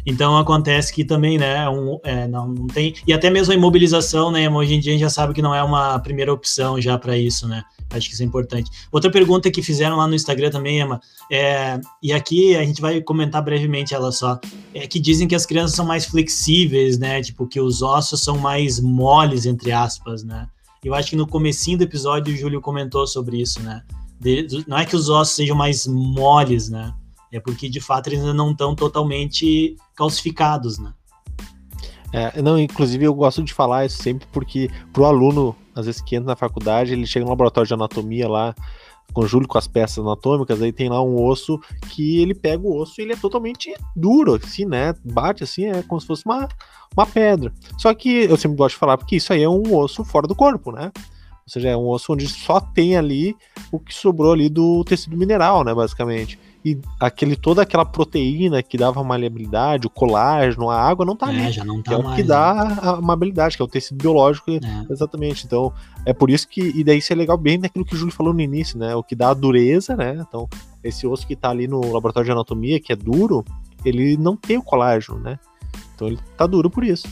[0.10, 2.95] Então acontece que também, né, um, é, não, não, tem.
[3.05, 4.49] E até mesmo a imobilização, né?
[4.49, 7.18] Hoje em dia a gente já sabe que não é uma primeira opção já para
[7.18, 7.62] isso, né?
[7.89, 8.72] Acho que isso é importante.
[8.89, 13.01] Outra pergunta que fizeram lá no Instagram também, Emma, é, e aqui a gente vai
[13.01, 14.39] comentar brevemente ela só,
[14.74, 17.22] é que dizem que as crianças são mais flexíveis, né?
[17.22, 20.47] Tipo, que os ossos são mais moles, entre aspas, né?
[20.86, 23.84] Eu acho que no comecinho do episódio o Júlio comentou sobre isso, né?
[24.22, 26.93] De, não é que os ossos sejam mais moles, né?
[27.38, 30.91] É porque de fato eles ainda não estão totalmente calcificados, né?
[32.11, 36.15] É, não, inclusive eu gosto de falar isso sempre porque pro aluno, às vezes que
[36.15, 38.55] entra na faculdade, ele chega no laboratório de anatomia lá,
[39.13, 41.59] com o Júlio com as peças anatômicas, aí tem lá um osso
[41.89, 44.95] que ele pega o osso e ele é totalmente duro, assim, né?
[45.05, 46.47] Bate assim, é como se fosse uma,
[46.95, 47.53] uma pedra.
[47.77, 50.35] Só que eu sempre gosto de falar porque isso aí é um osso fora do
[50.35, 50.91] corpo, né?
[50.95, 53.35] Ou seja, é um osso onde só tem ali
[53.71, 58.78] o que sobrou ali do tecido mineral, né, basicamente e aquele, toda aquela proteína que
[58.78, 61.51] dava maleabilidade, o colágeno, a água não tá é, ali.
[61.51, 62.78] Já não tá é mais, o que dá né?
[62.82, 64.59] a amabilidade, que é o tecido biológico, é.
[64.89, 65.45] exatamente.
[65.45, 65.72] Então,
[66.05, 68.34] é por isso que, e daí isso é legal bem daquilo que o Júlio falou
[68.34, 68.93] no início, né?
[68.95, 70.22] O que dá a dureza, né?
[70.28, 70.49] Então,
[70.84, 73.45] esse osso que tá ali no laboratório de anatomia, que é duro,
[73.86, 75.39] ele não tem o colágeno, né?
[75.95, 77.07] Então ele tá duro por isso.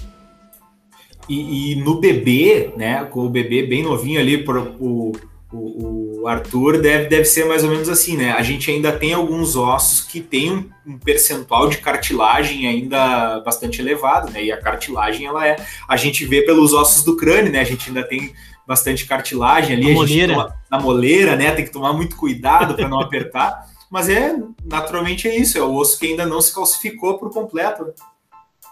[1.29, 3.05] E, e no bebê, né?
[3.05, 5.13] Com o bebê bem novinho ali, por, o
[5.51, 8.31] o, o, Arthur deve, deve ser mais ou menos assim, né?
[8.31, 13.79] A gente ainda tem alguns ossos que tem um, um, percentual de cartilagem ainda bastante
[13.79, 14.43] elevado, né?
[14.43, 15.55] E a cartilagem, ela é.
[15.87, 17.59] A gente vê pelos ossos do crânio, né?
[17.59, 18.33] A gente ainda tem
[18.67, 19.89] bastante cartilagem ali.
[19.89, 20.33] Na moleira.
[20.33, 21.51] Toma, na moleira, né?
[21.51, 23.67] Tem que tomar muito cuidado para não apertar.
[23.89, 27.93] Mas é, naturalmente é isso, é o osso que ainda não se calcificou por completo.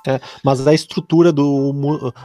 [0.05, 1.73] É, mas a estrutura do,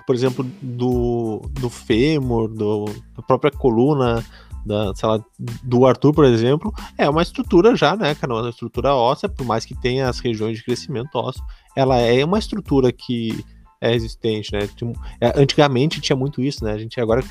[0.07, 4.25] por exemplo, do, do fêmur, do, da própria coluna,
[4.67, 5.25] da, lá,
[5.63, 8.35] do Arthur, por exemplo, é uma estrutura já, né, cara?
[8.35, 11.43] Uma estrutura óssea, por mais que tenha as regiões de crescimento ósseo,
[11.77, 13.45] ela é uma estrutura que
[13.81, 14.69] é resistente, né?
[15.21, 16.73] É, antigamente tinha muito isso, né?
[16.73, 17.23] A gente agora,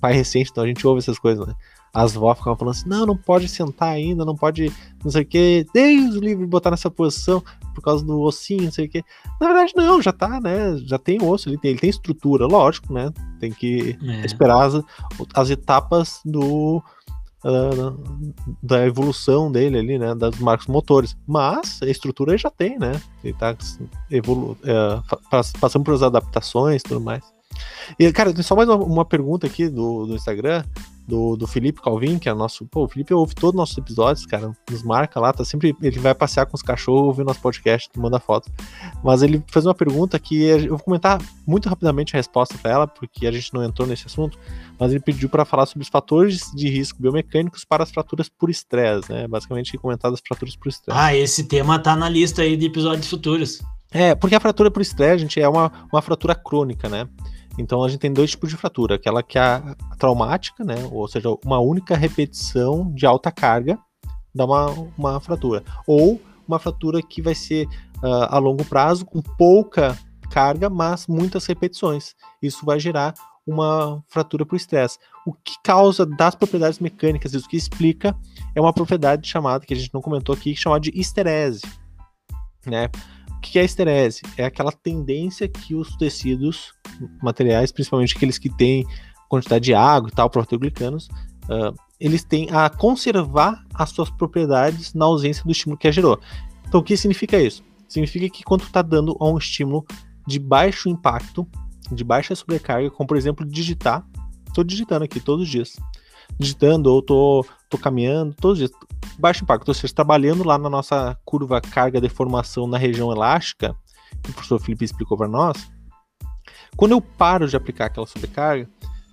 [0.00, 1.54] pai recente, então a gente ouve essas coisas, né?
[1.92, 4.72] As vó ficavam falando assim, não, não pode sentar ainda, não pode,
[5.04, 7.42] não sei o que, Deus livre botar nessa posição
[7.74, 9.04] por causa do ossinho, não sei o que.
[9.40, 10.76] Na verdade, não, já tá, né?
[10.84, 13.10] Já tem osso, ele tem, ele tem estrutura, lógico, né?
[13.40, 14.24] Tem que é.
[14.24, 14.82] esperar as,
[15.34, 16.82] as etapas do.
[17.44, 18.22] Uh,
[18.62, 22.92] da evolução dele ali, né, das marcos motores, mas a estrutura ele já tem, né,
[23.24, 23.56] ele tá
[24.08, 27.24] evolu uh, passando por as adaptações e tudo mais.
[27.98, 30.62] E, cara, tem só mais uma, uma pergunta aqui do, do Instagram,
[31.06, 32.64] do, do Felipe Calvin, que é nosso.
[32.66, 34.52] Pô, o Felipe ouve todos os nossos episódios, cara.
[34.70, 35.74] Nos marca lá, tá sempre.
[35.82, 38.50] Ele vai passear com os cachorros, ouvir nosso podcast, manda foto.
[39.02, 42.86] Mas ele fez uma pergunta que eu vou comentar muito rapidamente a resposta para ela,
[42.86, 44.38] porque a gente não entrou nesse assunto.
[44.78, 48.50] Mas ele pediu para falar sobre os fatores de risco biomecânicos para as fraturas por
[48.50, 49.26] estresse, né?
[49.26, 50.98] Basicamente, comentar das fraturas por estresse.
[50.98, 53.60] Ah, esse tema tá na lista aí de episódios futuros.
[53.92, 57.06] É, porque a fratura por estresse, gente, é uma, uma fratura crônica, né?
[57.58, 60.76] Então a gente tem dois tipos de fratura, aquela que é a traumática, né?
[60.90, 63.78] Ou seja, uma única repetição de alta carga
[64.34, 65.62] dá uma, uma fratura.
[65.86, 67.66] Ou uma fratura que vai ser
[68.02, 69.98] uh, a longo prazo, com pouca
[70.30, 72.14] carga, mas muitas repetições.
[72.40, 73.14] Isso vai gerar
[73.46, 74.98] uma fratura por estresse.
[75.26, 78.16] O que causa das propriedades mecânicas, isso que explica,
[78.54, 81.62] é uma propriedade chamada, que a gente não comentou aqui, chamada de esterese.
[82.66, 82.88] Né?
[83.42, 84.22] Que é a esterese?
[84.36, 86.72] É aquela tendência que os tecidos
[87.22, 88.86] materiais, principalmente aqueles que têm
[89.28, 91.08] quantidade de água e tal, proteoglicanos,
[91.44, 96.18] uh, eles têm a conservar as suas propriedades na ausência do estímulo que a gerou.
[96.66, 97.62] Então, o que significa isso?
[97.88, 99.84] Significa que quando está dando um estímulo
[100.26, 101.46] de baixo impacto,
[101.90, 104.06] de baixa sobrecarga, como por exemplo digitar,
[104.46, 105.76] estou digitando aqui todos os dias,
[106.38, 108.80] digitando ou tô, tô caminhando todos os dias,
[109.18, 113.74] baixo impacto, ou seja, trabalhando lá na nossa curva carga-deformação na região elástica,
[114.22, 115.70] que o professor Felipe explicou para nós,
[116.76, 118.68] quando eu paro de aplicar aquela sobrecarga,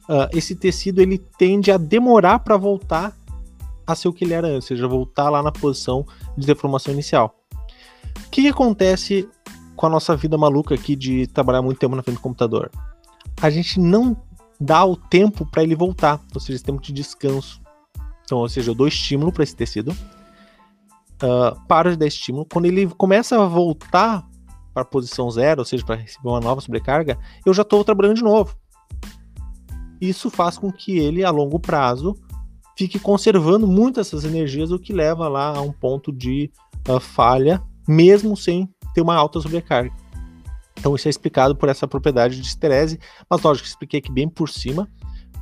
[0.09, 3.15] uh, esse tecido ele tende a demorar para voltar
[3.86, 6.05] a ser o que ele era antes, ou seja, voltar lá na posição
[6.38, 7.36] de deformação inicial.
[8.26, 9.28] O que, que acontece
[9.76, 12.70] com a nossa vida maluca aqui de trabalhar muito tempo na frente do computador?
[13.41, 14.15] A gente não
[14.60, 17.62] dá o tempo para ele voltar, ou seja, esse tempo de descanso.
[18.24, 19.91] Então, ou seja, eu dou estímulo para esse tecido,
[21.24, 22.45] uh, paro de dar estímulo.
[22.45, 24.28] Quando ele começa a voltar
[24.74, 28.18] para a posição zero, ou seja, para receber uma nova sobrecarga, eu já estou trabalhando
[28.18, 28.55] de novo.
[29.99, 32.16] Isso faz com que ele, a longo prazo,
[32.78, 36.51] fique conservando muito essas energias, o que leva lá a um ponto de
[36.88, 39.91] uh, falha, mesmo sem ter uma alta sobrecarga.
[40.80, 42.99] Então isso é explicado por essa propriedade de esterese,
[43.30, 44.89] mas lógico, expliquei aqui bem por cima,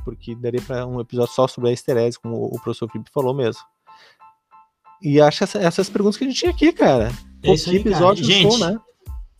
[0.04, 3.62] porque daria para um episódio só sobre a esterese, como o professor Felipe falou mesmo.
[5.00, 7.12] E acho essa, essas perguntas que a gente tinha aqui, cara.
[7.42, 8.34] É isso aí, episódio cara.
[8.34, 8.78] Gente, show, né?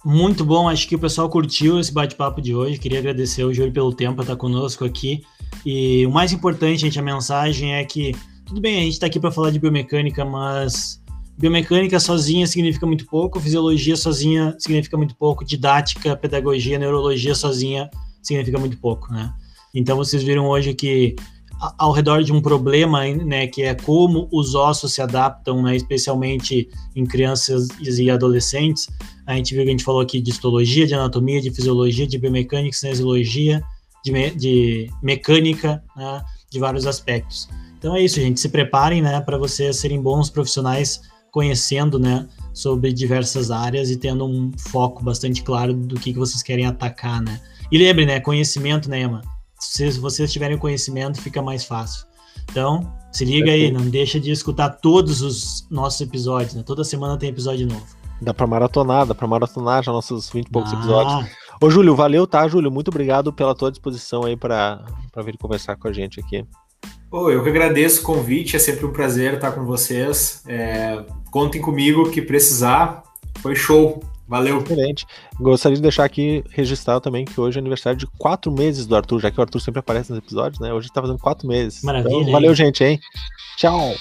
[0.04, 2.78] muito bom, acho que o pessoal curtiu esse bate-papo de hoje.
[2.78, 5.22] Queria agradecer o Júlio pelo tempo estar conosco aqui.
[5.66, 8.14] E o mais importante, gente, a mensagem é que
[8.46, 11.02] tudo bem, a gente está aqui para falar de biomecânica, mas
[11.38, 17.88] biomecânica sozinha significa muito pouco, fisiologia sozinha significa muito pouco, didática, pedagogia, neurologia sozinha
[18.22, 19.32] significa muito pouco, né?
[19.74, 21.14] Então vocês viram hoje que
[21.76, 26.68] ao redor de um problema, né, que é como os ossos se adaptam, né, especialmente
[26.94, 28.86] em crianças e adolescentes.
[29.26, 32.16] A gente viu que a gente falou aqui de histologia, de anatomia, de fisiologia, de
[32.16, 33.62] biomecânica, cinesiologia,
[34.04, 37.48] de, me, de mecânica, né, de vários aspectos.
[37.76, 38.40] Então é isso, gente.
[38.40, 41.00] Se preparem, né, para vocês serem bons profissionais,
[41.30, 46.42] conhecendo, né, sobre diversas áreas e tendo um foco bastante claro do que, que vocês
[46.42, 47.40] querem atacar, né.
[47.70, 49.22] E lembre, né, conhecimento, né, Emma?
[49.58, 52.06] se vocês tiverem conhecimento, fica mais fácil.
[52.50, 56.62] Então, se liga aí, não deixa de escutar todos os nossos episódios, né?
[56.62, 57.84] Toda semana tem episódio novo.
[58.22, 60.76] Dá pra maratonar, dá pra maratonar já nossos 20 e poucos ah.
[60.76, 61.30] episódios.
[61.60, 62.70] Ô, Júlio, valeu, tá, Júlio?
[62.70, 64.84] Muito obrigado pela tua disposição aí para
[65.24, 66.46] vir conversar com a gente aqui.
[67.10, 70.42] Oh, eu que agradeço o convite, é sempre um prazer estar com vocês.
[70.46, 73.02] É, contem comigo que precisar.
[73.40, 74.02] Foi show.
[74.26, 74.58] Valeu.
[74.58, 75.06] Excelente.
[75.40, 79.20] Gostaria de deixar aqui registrado também que hoje é aniversário de quatro meses do Arthur,
[79.20, 80.70] já que o Arthur sempre aparece nos episódios, né?
[80.70, 81.82] Hoje está fazendo quatro meses.
[81.82, 82.14] Maravilha.
[82.14, 83.00] Então, valeu, gente, hein?
[83.56, 83.94] Tchau.